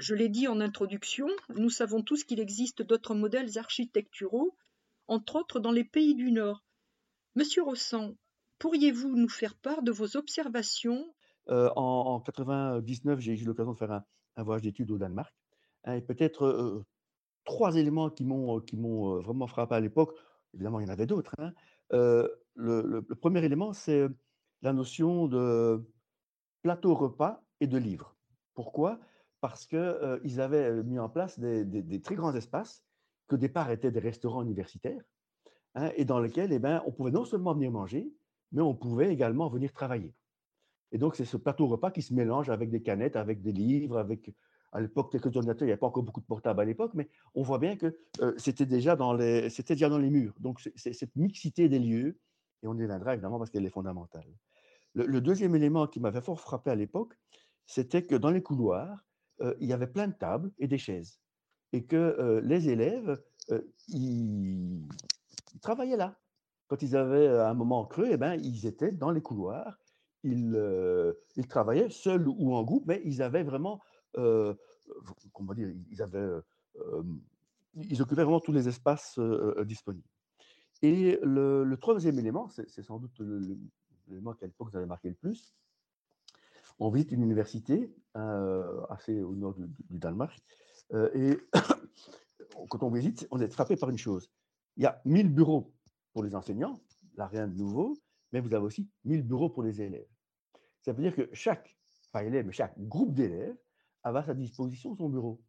Je 0.00 0.16
l'ai 0.16 0.28
dit 0.28 0.48
en 0.48 0.60
introduction, 0.60 1.28
nous 1.54 1.70
savons 1.70 2.02
tous 2.02 2.24
qu'il 2.24 2.40
existe 2.40 2.82
d'autres 2.82 3.14
modèles 3.14 3.56
architecturaux, 3.58 4.56
entre 5.06 5.36
autres 5.36 5.60
dans 5.60 5.70
les 5.70 5.84
pays 5.84 6.16
du 6.16 6.32
Nord. 6.32 6.64
Monsieur 7.36 7.62
Rossan, 7.62 8.16
pourriez-vous 8.58 9.14
nous 9.14 9.28
faire 9.28 9.54
part 9.54 9.82
de 9.82 9.92
vos 9.92 10.16
observations? 10.16 11.14
Euh, 11.48 11.70
en, 11.76 12.18
1999, 12.18 13.20
j'ai 13.20 13.40
eu 13.40 13.44
l'occasion 13.44 13.72
de 13.72 13.78
faire 13.78 14.02
un, 14.36 14.42
voyage 14.42 14.62
d'études 14.62 14.90
au 14.90 14.98
Danemark. 14.98 15.32
Hein, 15.84 15.94
et 15.94 16.00
peut-être 16.00 16.42
euh, 16.42 16.84
trois 17.44 17.76
éléments 17.76 18.10
qui 18.10 18.24
m'ont, 18.24 18.58
euh, 18.58 19.20
vraiment 19.20 19.46
frappé 19.46 19.74
à 19.74 19.80
l'époque. 19.80 20.16
Évidemment, 20.54 20.80
il 20.80 20.86
y 20.86 20.90
en 20.90 20.92
avait 20.92 21.06
d'autres. 21.06 21.34
Hein. 21.38 21.52
Le, 22.56 23.00
premier 23.20 23.44
élément, 23.44 23.72
c'est 23.72 24.06
la 24.62 24.72
notion 24.72 25.28
de 25.28 25.82
plateau 26.62 26.94
repas 26.94 27.42
et 27.60 27.66
de 27.66 27.78
livres. 27.78 28.16
Pourquoi? 28.54 28.98
Parce 29.40 29.66
qu'ils 29.66 30.40
avaient 30.40 30.82
mis 30.82 30.98
en 30.98 31.08
place 31.08 31.38
des, 31.38 32.00
très 32.02 32.16
grands 32.16 32.34
espaces 32.34 32.84
qui 33.28 33.34
au 33.36 33.38
départ 33.38 33.70
étaient 33.70 33.92
des 33.92 34.00
restaurants 34.00 34.42
universitaires 34.42 35.02
Hein, 35.74 35.90
et 35.96 36.04
dans 36.04 36.18
lequel 36.18 36.52
eh 36.52 36.58
ben, 36.58 36.82
on 36.86 36.92
pouvait 36.92 37.12
non 37.12 37.24
seulement 37.24 37.54
venir 37.54 37.70
manger, 37.70 38.12
mais 38.52 38.62
on 38.62 38.74
pouvait 38.74 39.12
également 39.12 39.48
venir 39.48 39.72
travailler. 39.72 40.14
Et 40.92 40.98
donc, 40.98 41.14
c'est 41.14 41.24
ce 41.24 41.36
plateau 41.36 41.68
repas 41.68 41.92
qui 41.92 42.02
se 42.02 42.12
mélange 42.12 42.50
avec 42.50 42.70
des 42.70 42.82
canettes, 42.82 43.14
avec 43.14 43.42
des 43.42 43.52
livres, 43.52 43.98
avec, 43.98 44.34
à 44.72 44.80
l'époque, 44.80 45.10
quelques 45.10 45.34
ordinateurs. 45.36 45.62
Il 45.62 45.66
n'y 45.66 45.72
avait 45.72 45.78
pas 45.78 45.86
encore 45.86 46.02
beaucoup 46.02 46.20
de 46.20 46.26
portables 46.26 46.60
à 46.60 46.64
l'époque, 46.64 46.92
mais 46.94 47.08
on 47.34 47.42
voit 47.42 47.58
bien 47.58 47.76
que 47.76 47.96
euh, 48.20 48.34
c'était 48.36 48.66
déjà, 48.66 48.96
dans 48.96 49.12
les, 49.12 49.48
déjà 49.66 49.88
dans 49.88 49.98
les 49.98 50.10
murs. 50.10 50.34
Donc, 50.38 50.60
cette 50.76 51.16
mixité 51.16 51.68
des 51.68 51.78
lieux, 51.78 52.18
et 52.62 52.66
on 52.66 52.74
y 52.74 52.86
viendra 52.86 53.14
évidemment 53.14 53.38
parce 53.38 53.50
qu'elle 53.50 53.66
est 53.66 53.70
fondamentale. 53.70 54.26
Le, 54.94 55.20
deuxième 55.20 55.54
élément 55.54 55.86
qui 55.86 56.00
m'avait 56.00 56.20
fort 56.20 56.40
frappé 56.40 56.70
à 56.70 56.74
l'époque, 56.74 57.14
c'était 57.66 58.02
que 58.02 58.16
dans 58.16 58.30
les 58.30 58.42
couloirs, 58.42 58.98
euh, 59.40 59.54
il 59.60 59.68
y 59.68 59.72
avait 59.72 59.86
plein 59.86 60.08
de 60.08 60.14
tables 60.14 60.50
et 60.58 60.66
des 60.66 60.78
chaises. 60.78 61.20
Et 61.72 61.84
que 61.84 61.96
euh, 61.96 62.40
les 62.42 62.68
élèves, 62.68 63.20
ils, 63.88 64.86
travaillaient 65.60 65.96
là. 65.96 66.16
Quand 66.68 66.82
ils 66.82 66.96
avaient 66.96 67.28
un 67.28 67.54
moment 67.54 67.84
creux, 67.84 68.08
eh 68.10 68.16
ben, 68.16 68.34
ils 68.34 68.66
étaient 68.66 68.92
dans 68.92 69.10
les 69.10 69.20
couloirs, 69.20 69.78
ils 70.22 71.46
travaillaient 71.48 71.90
seuls 71.90 72.28
ou 72.28 72.54
en 72.54 72.62
groupe, 72.62 72.84
mais 72.86 73.00
ils 73.04 73.22
avaient 73.22 73.42
vraiment, 73.42 73.80
comment 74.14 75.54
dire, 75.54 75.68
ils 75.90 76.02
avaient, 76.02 76.28
ils 77.74 78.02
occupaient 78.02 78.24
vraiment 78.24 78.40
tous 78.40 78.52
les 78.52 78.68
espaces 78.68 79.18
disponibles. 79.64 80.08
Et 80.82 81.18
le, 81.22 81.74
troisième 81.76 82.18
élément, 82.18 82.48
c'est 82.48 82.82
sans 82.82 82.98
doute 82.98 83.20
l'élément 84.08 84.34
qui 84.34 84.44
à 84.44 84.46
l'époque 84.46 84.70
vous 84.70 84.76
avez 84.76 84.86
marqué 84.86 85.08
le 85.08 85.14
plus. 85.14 85.54
On 86.78 86.90
visite 86.90 87.12
une 87.12 87.22
université 87.22 87.94
assez 88.88 89.22
au 89.22 89.34
nord 89.34 89.54
du, 89.54 89.66
du 89.90 89.98
Danemark, 89.98 90.40
et 91.14 91.38
quand 92.68 92.82
on 92.82 92.90
visite, 92.90 93.26
on 93.30 93.40
est 93.40 93.48
frappé 93.48 93.76
par 93.76 93.90
une 93.90 93.98
chose 93.98 94.30
il 94.80 94.84
y 94.84 94.86
a 94.86 95.00
1000 95.04 95.28
bureaux 95.28 95.72
pour 96.12 96.22
les 96.24 96.34
enseignants, 96.34 96.80
là 97.16 97.26
rien 97.26 97.46
de 97.46 97.54
nouveau, 97.54 97.98
mais 98.32 98.40
vous 98.40 98.54
avez 98.54 98.64
aussi 98.64 98.88
1000 99.04 99.22
bureaux 99.22 99.50
pour 99.50 99.62
les 99.62 99.82
élèves. 99.82 100.08
Ça 100.80 100.92
veut 100.92 101.02
dire 101.02 101.14
que 101.14 101.28
chaque, 101.34 101.76
pas 102.12 102.24
élève, 102.24 102.46
mais 102.46 102.52
chaque 102.52 102.78
groupe 102.78 103.12
d'élèves 103.12 103.56
avait 104.02 104.20
à 104.20 104.24
sa 104.24 104.34
disposition 104.34 104.94
son 104.94 105.08
bureau. 105.08 105.40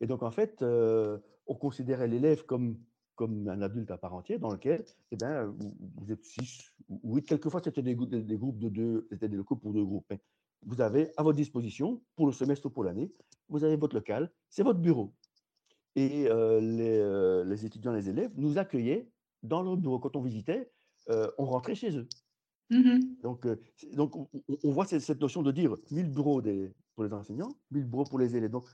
Et 0.00 0.06
donc, 0.06 0.22
en 0.22 0.30
fait, 0.30 0.62
euh, 0.62 1.18
on 1.46 1.54
considérait 1.54 2.08
l'élève 2.08 2.44
comme, 2.44 2.78
comme 3.14 3.48
un 3.48 3.62
adulte 3.62 3.90
à 3.90 3.98
part 3.98 4.14
entière 4.14 4.38
dans 4.38 4.52
lequel 4.52 4.84
eh 5.10 5.16
ben, 5.16 5.54
vous, 5.96 6.12
êtes 6.12 6.24
six 6.24 6.72
ou 6.88 7.16
huit. 7.16 7.26
Quelquefois, 7.26 7.60
c'était 7.62 7.82
des, 7.82 7.94
des, 7.94 8.36
groupes 8.36 8.58
de 8.58 8.68
deux, 8.68 9.06
c'était 9.10 9.28
des 9.28 9.36
locaux 9.36 9.56
pour 9.56 9.72
deux 9.72 9.84
groupes. 9.84 10.06
Mais 10.10 10.20
vous 10.62 10.80
avez 10.80 11.10
à 11.16 11.22
votre 11.22 11.36
disposition, 11.36 12.00
pour 12.16 12.26
le 12.26 12.32
semestre 12.32 12.66
ou 12.66 12.70
pour 12.70 12.84
l'année, 12.84 13.12
vous 13.48 13.64
avez 13.64 13.76
votre 13.76 13.94
local, 13.94 14.30
c'est 14.50 14.62
votre 14.62 14.80
bureau 14.80 15.14
et 15.96 16.28
les, 16.28 17.44
les, 17.44 17.66
étudiants, 17.66 17.92
les 17.92 18.08
élèves 18.08 18.30
nous 18.36 18.56
accueillaient 18.58 19.08
dans 19.42 19.62
leur 19.62 19.76
bureau. 19.76 19.98
Quand 19.98 20.14
on 20.14 20.22
visitait, 20.22 20.70
on 21.08 21.44
rentrait 21.44 21.74
chez 21.74 21.96
eux. 21.96 22.08
Mmh 22.70 22.98
donc, 23.22 23.46
donc 23.94 24.14
on, 24.62 24.70
voit 24.70 24.84
cette, 24.84 25.20
notion 25.20 25.42
de 25.42 25.50
dire 25.50 25.74
1000 25.90 26.10
bureaux 26.10 26.42
des, 26.42 26.74
pour 26.98 27.04
les 27.04 27.12
enseignants, 27.12 27.54
1000 27.70 27.84
bureaux 27.84 28.02
pour 28.02 28.18
les 28.18 28.34
élèves. 28.34 28.50
Donc, 28.50 28.64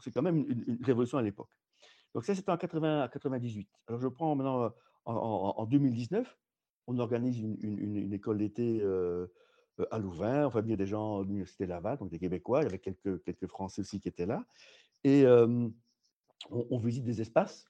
c'est 0.00 0.10
quand 0.10 0.22
même 0.22 0.38
une, 0.38 0.78
révolution 0.82 1.18
à 1.18 1.22
l'époque. 1.22 1.50
Donc, 2.14 2.24
ça, 2.24 2.34
c'était 2.34 2.50
en 2.50 2.56
80, 2.56 3.08
98. 3.12 3.68
Alors, 3.88 4.00
je 4.00 4.08
prends 4.08 4.34
maintenant 4.34 4.72
en, 5.04 5.66
2019, 5.66 6.34
on 6.86 6.98
organise 6.98 7.38
une, 7.38 8.12
école 8.14 8.38
d'été 8.38 8.82
à 9.90 9.98
Louvain. 9.98 10.46
On 10.46 10.48
va 10.48 10.62
venir 10.62 10.78
des 10.78 10.86
gens 10.86 11.20
de 11.20 11.26
l'Université 11.26 11.66
Laval, 11.66 11.98
donc 11.98 12.08
des 12.08 12.18
Québécois. 12.18 12.62
Il 12.62 12.64
y 12.64 12.66
avait 12.68 12.78
quelques, 12.78 13.22
quelques 13.22 13.46
Français 13.48 13.82
aussi 13.82 14.00
qui 14.00 14.08
étaient 14.08 14.24
là. 14.24 14.42
Et 15.04 15.26
on, 16.50 16.78
visite 16.78 17.04
des 17.04 17.20
espaces 17.20 17.66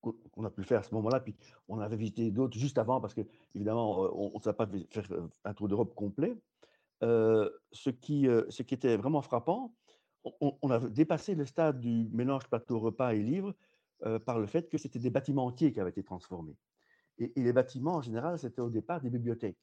qu'on 0.00 0.44
a 0.44 0.50
pu 0.50 0.62
faire 0.62 0.80
à 0.80 0.82
ce 0.84 0.94
moment-là, 0.94 1.18
puis 1.18 1.34
on 1.66 1.80
avait 1.80 1.96
visité 1.96 2.30
d'autres 2.30 2.56
juste 2.56 2.78
avant, 2.78 3.00
parce 3.00 3.14
que 3.14 3.22
évidemment, 3.54 4.04
euh, 4.04 4.10
on 4.14 4.38
ne 4.38 4.42
savait 4.42 4.56
pas 4.56 4.68
faire 4.90 5.04
euh, 5.10 5.28
un 5.44 5.54
tour 5.54 5.68
d'Europe 5.68 5.94
complet. 5.94 6.36
Ce, 7.00 7.90
qui, 7.90 8.26
était 8.26 8.96
vraiment 8.96 9.22
frappant, 9.22 9.74
on, 10.40 10.70
a 10.70 10.78
dépassé 10.80 11.34
le 11.34 11.46
stade 11.46 11.80
du 11.80 12.08
mélange 12.12 12.48
plateau 12.48 12.80
repas 12.80 13.14
et 13.14 13.22
livre 13.22 13.54
par 14.24 14.38
le 14.38 14.46
fait 14.46 14.68
que 14.68 14.78
c'était 14.78 14.98
des 14.98 15.10
bâtiments 15.10 15.46
entiers 15.46 15.72
qui 15.72 15.80
avaient 15.80 15.90
été 15.90 16.02
transformés. 16.02 16.56
Et, 17.18 17.32
les 17.36 17.52
bâtiments, 17.52 17.96
en 17.96 18.02
général, 18.02 18.38
c'était 18.38 18.60
au 18.60 18.70
départ 18.70 19.00
des 19.00 19.10
bibliothèques. 19.10 19.58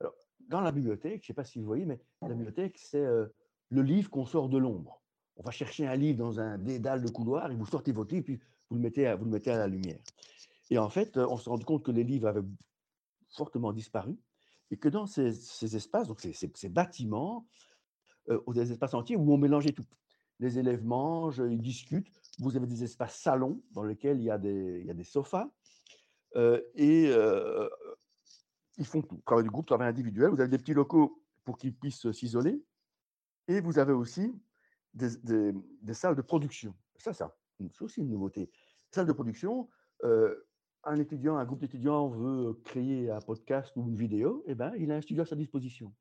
Alors, 0.00 0.14
dans 0.48 0.60
la 0.60 0.72
bibliothèque, 0.72 1.22
je 1.22 1.24
ne 1.24 1.26
sais 1.28 1.34
pas 1.34 1.44
si 1.44 1.58
vous 1.58 1.66
voyez, 1.66 1.84
mais 1.84 2.00
la 2.22 2.28
bibliothèque, 2.28 2.78
c'est 2.78 3.04
le 3.04 3.82
livre 3.82 4.10
qu'on 4.10 4.26
sort 4.26 4.48
de 4.48 4.58
l'ombre 4.58 5.02
on 5.36 5.42
va 5.42 5.50
chercher 5.50 5.86
un 5.86 5.96
livre 5.96 6.18
dans 6.18 6.40
un 6.40 6.58
dédale 6.58 7.02
de 7.02 7.10
couloir 7.10 7.50
et 7.50 7.54
vous 7.54 7.66
sortez 7.66 7.92
votre 7.92 8.12
livre, 8.14 8.24
puis 8.24 8.40
vous 8.70 8.76
le 8.76 8.82
mettez 8.82 9.06
à, 9.06 9.16
vous 9.16 9.24
le 9.24 9.30
mettez 9.30 9.50
à 9.50 9.58
la 9.58 9.66
lumière. 9.66 10.00
Et 10.70 10.78
en 10.78 10.88
fait, 10.88 11.16
on 11.16 11.36
se 11.36 11.48
rend 11.48 11.58
compte 11.58 11.84
que 11.84 11.90
les 11.90 12.04
livres 12.04 12.28
avaient 12.28 12.46
fortement 13.30 13.72
disparu 13.72 14.16
et 14.70 14.76
que 14.76 14.88
dans 14.88 15.06
ces, 15.06 15.76
espaces, 15.76 16.08
donc 16.08 16.20
ces, 16.20 16.68
bâtiments, 16.68 17.46
euh, 18.28 18.40
des 18.48 18.72
espaces 18.72 18.94
entiers 18.94 19.16
où 19.16 19.32
on 19.32 19.38
mélangeait 19.38 19.72
tout. 19.72 19.86
Les 20.38 20.58
élèves 20.58 20.84
mangent, 20.84 21.42
ils 21.48 21.62
discutent. 21.62 22.10
Vous 22.38 22.56
avez 22.56 22.66
des 22.66 22.84
espaces 22.84 23.18
salons 23.18 23.62
dans 23.72 23.84
lesquels 23.84 24.18
il 24.18 24.24
y 24.24 24.30
a 24.30 24.38
des, 24.38 24.80
il 24.80 24.86
y 24.86 24.90
a 24.90 24.94
des 24.94 25.04
sofas. 25.04 25.48
Euh, 26.34 26.60
et 26.74 27.06
euh, 27.08 27.68
ils 28.76 28.86
font 28.86 29.02
tout. 29.02 29.22
Travail 29.24 29.44
du 29.44 29.50
groupe, 29.50 29.66
travail 29.66 29.88
individuel. 29.88 30.30
Vous 30.30 30.40
avez 30.40 30.50
des 30.50 30.58
petits 30.58 30.74
locaux 30.74 31.22
pour 31.44 31.56
qu'ils 31.56 31.74
puissent 31.74 32.10
s'isoler. 32.12 32.62
Et 33.48 33.60
vous 33.60 33.78
avez 33.78 33.92
aussi 33.92 34.34
des, 34.92 35.94
salles 35.94 36.16
de 36.16 36.22
production. 36.22 36.74
Ça, 36.98 37.12
c'est 37.12 37.82
aussi 37.82 38.00
une 38.00 38.10
nouveauté. 38.10 38.50
Salle 38.90 39.06
de 39.06 39.12
production, 39.12 39.68
euh, 40.04 40.34
un 40.86 40.96
étudiant, 40.98 41.36
un 41.36 41.44
groupe 41.44 41.60
d'étudiants 41.60 42.08
veut 42.08 42.54
créer 42.64 43.10
un 43.10 43.20
podcast 43.20 43.72
ou 43.76 43.88
une 43.88 43.96
vidéo, 43.96 44.44
eh 44.46 44.54
ben, 44.54 44.72
il 44.78 44.90
a 44.92 44.96
un 44.96 45.00
studio 45.00 45.22
à 45.24 45.26
sa 45.26 45.36
disposition. 45.36 45.92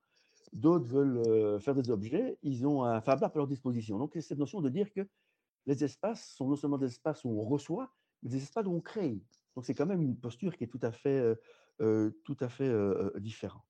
D'autres 0.54 0.86
veulent 0.86 1.60
faire 1.60 1.74
des 1.74 1.90
objets, 1.90 2.38
ils 2.44 2.66
ont 2.68 2.84
un 2.84 3.02
Fab 3.02 3.20
Lab 3.20 3.32
à 3.34 3.38
leur 3.38 3.48
disposition. 3.48 3.98
Donc, 3.98 4.12
c'est 4.14 4.22
cette 4.22 4.38
notion 4.38 4.62
de 4.62 4.70
dire 4.70 4.92
que 4.94 5.02
les 5.66 5.84
espaces 5.84 6.34
sont 6.36 6.48
non 6.48 6.56
seulement 6.56 6.78
des 6.78 6.86
espaces 6.86 7.26
où 7.26 7.30
on 7.30 7.44
reçoit, 7.44 7.92
mais 8.22 8.30
des 8.30 8.38
espaces 8.38 8.66
où 8.68 8.72
on 8.72 8.80
crée. 8.80 9.20
Donc, 9.56 9.66
c'est 9.66 9.74
quand 9.74 9.88
même 9.88 10.02
une 10.02 10.16
posture 10.18 10.56
qui 10.56 10.64
est 10.64 10.68
tout 10.68 10.80
à 10.84 10.92
fait, 10.92 11.36
tout 11.80 12.38
à 12.40 12.48
fait 12.48 12.72
différente. 13.20 13.66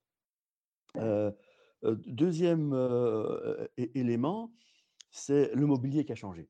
deuxième 1.82 2.74
élément, 3.78 4.54
c'est 5.12 5.56
le 5.56 5.66
mobilier 5.66 6.04
qui 6.04 6.12
a 6.12 6.16
changé. 6.16 6.50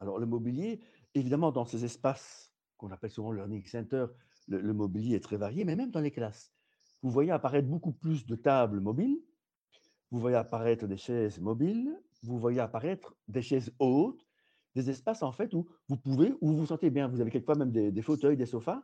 Alors, 0.00 0.18
le 0.18 0.26
mobilier, 0.26 0.80
évidemment, 1.14 1.52
dans 1.52 1.64
ces 1.64 1.84
espaces 1.84 2.51
qu'on 2.82 2.92
appelle 2.92 3.10
souvent 3.10 3.32
learning 3.32 3.64
center, 3.64 4.06
le, 4.48 4.72
mobilier 4.74 5.16
est 5.16 5.20
très 5.20 5.36
varié, 5.36 5.64
mais 5.64 5.76
même 5.76 5.90
dans 5.90 6.00
les 6.00 6.10
classes. 6.10 6.52
Vous 7.02 7.10
voyez 7.10 7.30
apparaître 7.30 7.68
beaucoup 7.68 7.92
plus 7.92 8.26
de 8.26 8.34
tables 8.34 8.80
mobiles, 8.80 9.18
vous 10.10 10.18
voyez 10.18 10.36
apparaître 10.36 10.86
des 10.86 10.96
chaises 10.96 11.38
mobiles, 11.38 11.96
vous 12.22 12.38
voyez 12.38 12.60
apparaître 12.60 13.14
des 13.28 13.40
chaises 13.40 13.72
hautes, 13.78 14.26
des 14.74 14.90
espaces 14.90 15.22
en 15.22 15.32
fait 15.32 15.54
où 15.54 15.68
vous 15.88 15.96
pouvez, 15.96 16.34
où 16.40 16.48
vous 16.48 16.56
vous 16.58 16.66
sentez 16.66 16.90
bien. 16.90 17.08
Vous 17.08 17.20
avez 17.20 17.30
quelquefois 17.30 17.54
même 17.54 17.70
des, 17.70 18.02
fauteuils, 18.02 18.36
des 18.36 18.46
sofas, 18.46 18.82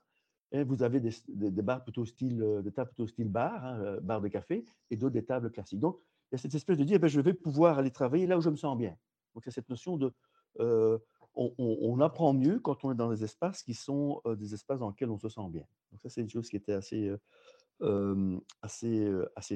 vous 0.53 0.83
avez 0.83 1.01
des, 1.01 1.13
des, 1.29 1.63
plutôt 1.85 2.07
style, 2.07 2.43
euh, 2.43 2.63
des 2.63 2.73
tables 2.73 2.91
plutôt 2.91 3.07
style 3.07 3.29
bar, 3.29 3.65
hein, 3.65 3.81
euh, 3.81 4.01
bar 4.01 4.21
de 4.21 4.29
café, 4.29 4.65
et 4.91 4.97
d'autres 4.97 5.13
des 5.13 5.25
tables 5.25 5.51
classiques. 5.51 5.81
Donc, 5.81 5.99
il 6.31 6.35
y 6.35 6.37
a 6.37 6.39
cette 6.39 6.55
espèce 6.55 6.79
de 6.79 6.85
dire, 6.85 6.97
eh 6.97 6.99
ben, 6.99 7.09
je 7.09 7.21
vais 7.21 7.35
pouvoir 7.35 7.79
aller 7.79 7.91
travailler 7.91 8.27
là 8.27 8.39
où 8.39 8.41
je 8.41 8.49
me 8.49 8.57
sens 8.57 8.77
bien. 8.79 8.97
Donc, 9.35 9.43
c'est 9.45 9.51
cette 9.51 9.69
notion 9.69 9.97
de. 9.97 10.13
Euh, 10.61 10.99
on, 11.39 12.01
apprend 12.01 12.33
mieux 12.33 12.59
quand 12.59 12.85
on 12.85 12.93
est 12.93 12.97
dans 12.97 13.11
des 13.11 13.23
espaces 13.23 13.63
qui 13.63 13.75
sont 13.75 14.21
des 14.27 14.55
espaces 14.55 14.81
dans 14.81 14.91
lesquels 14.91 15.11
on 15.11 15.19
se 15.19 15.29
sent 15.29 15.49
bien. 15.51 15.65
Donc, 15.93 16.01
ça, 16.03 16.09
c'est 16.09 16.21
une 16.21 16.31
chose 16.31 16.49
qui 16.49 16.57
était 16.57 16.73
assez, 16.73 17.11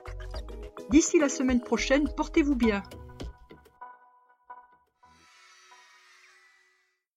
D'ici 0.90 1.18
la 1.18 1.30
semaine 1.30 1.62
prochaine, 1.62 2.10
portez-vous 2.14 2.58
bien. 2.58 2.84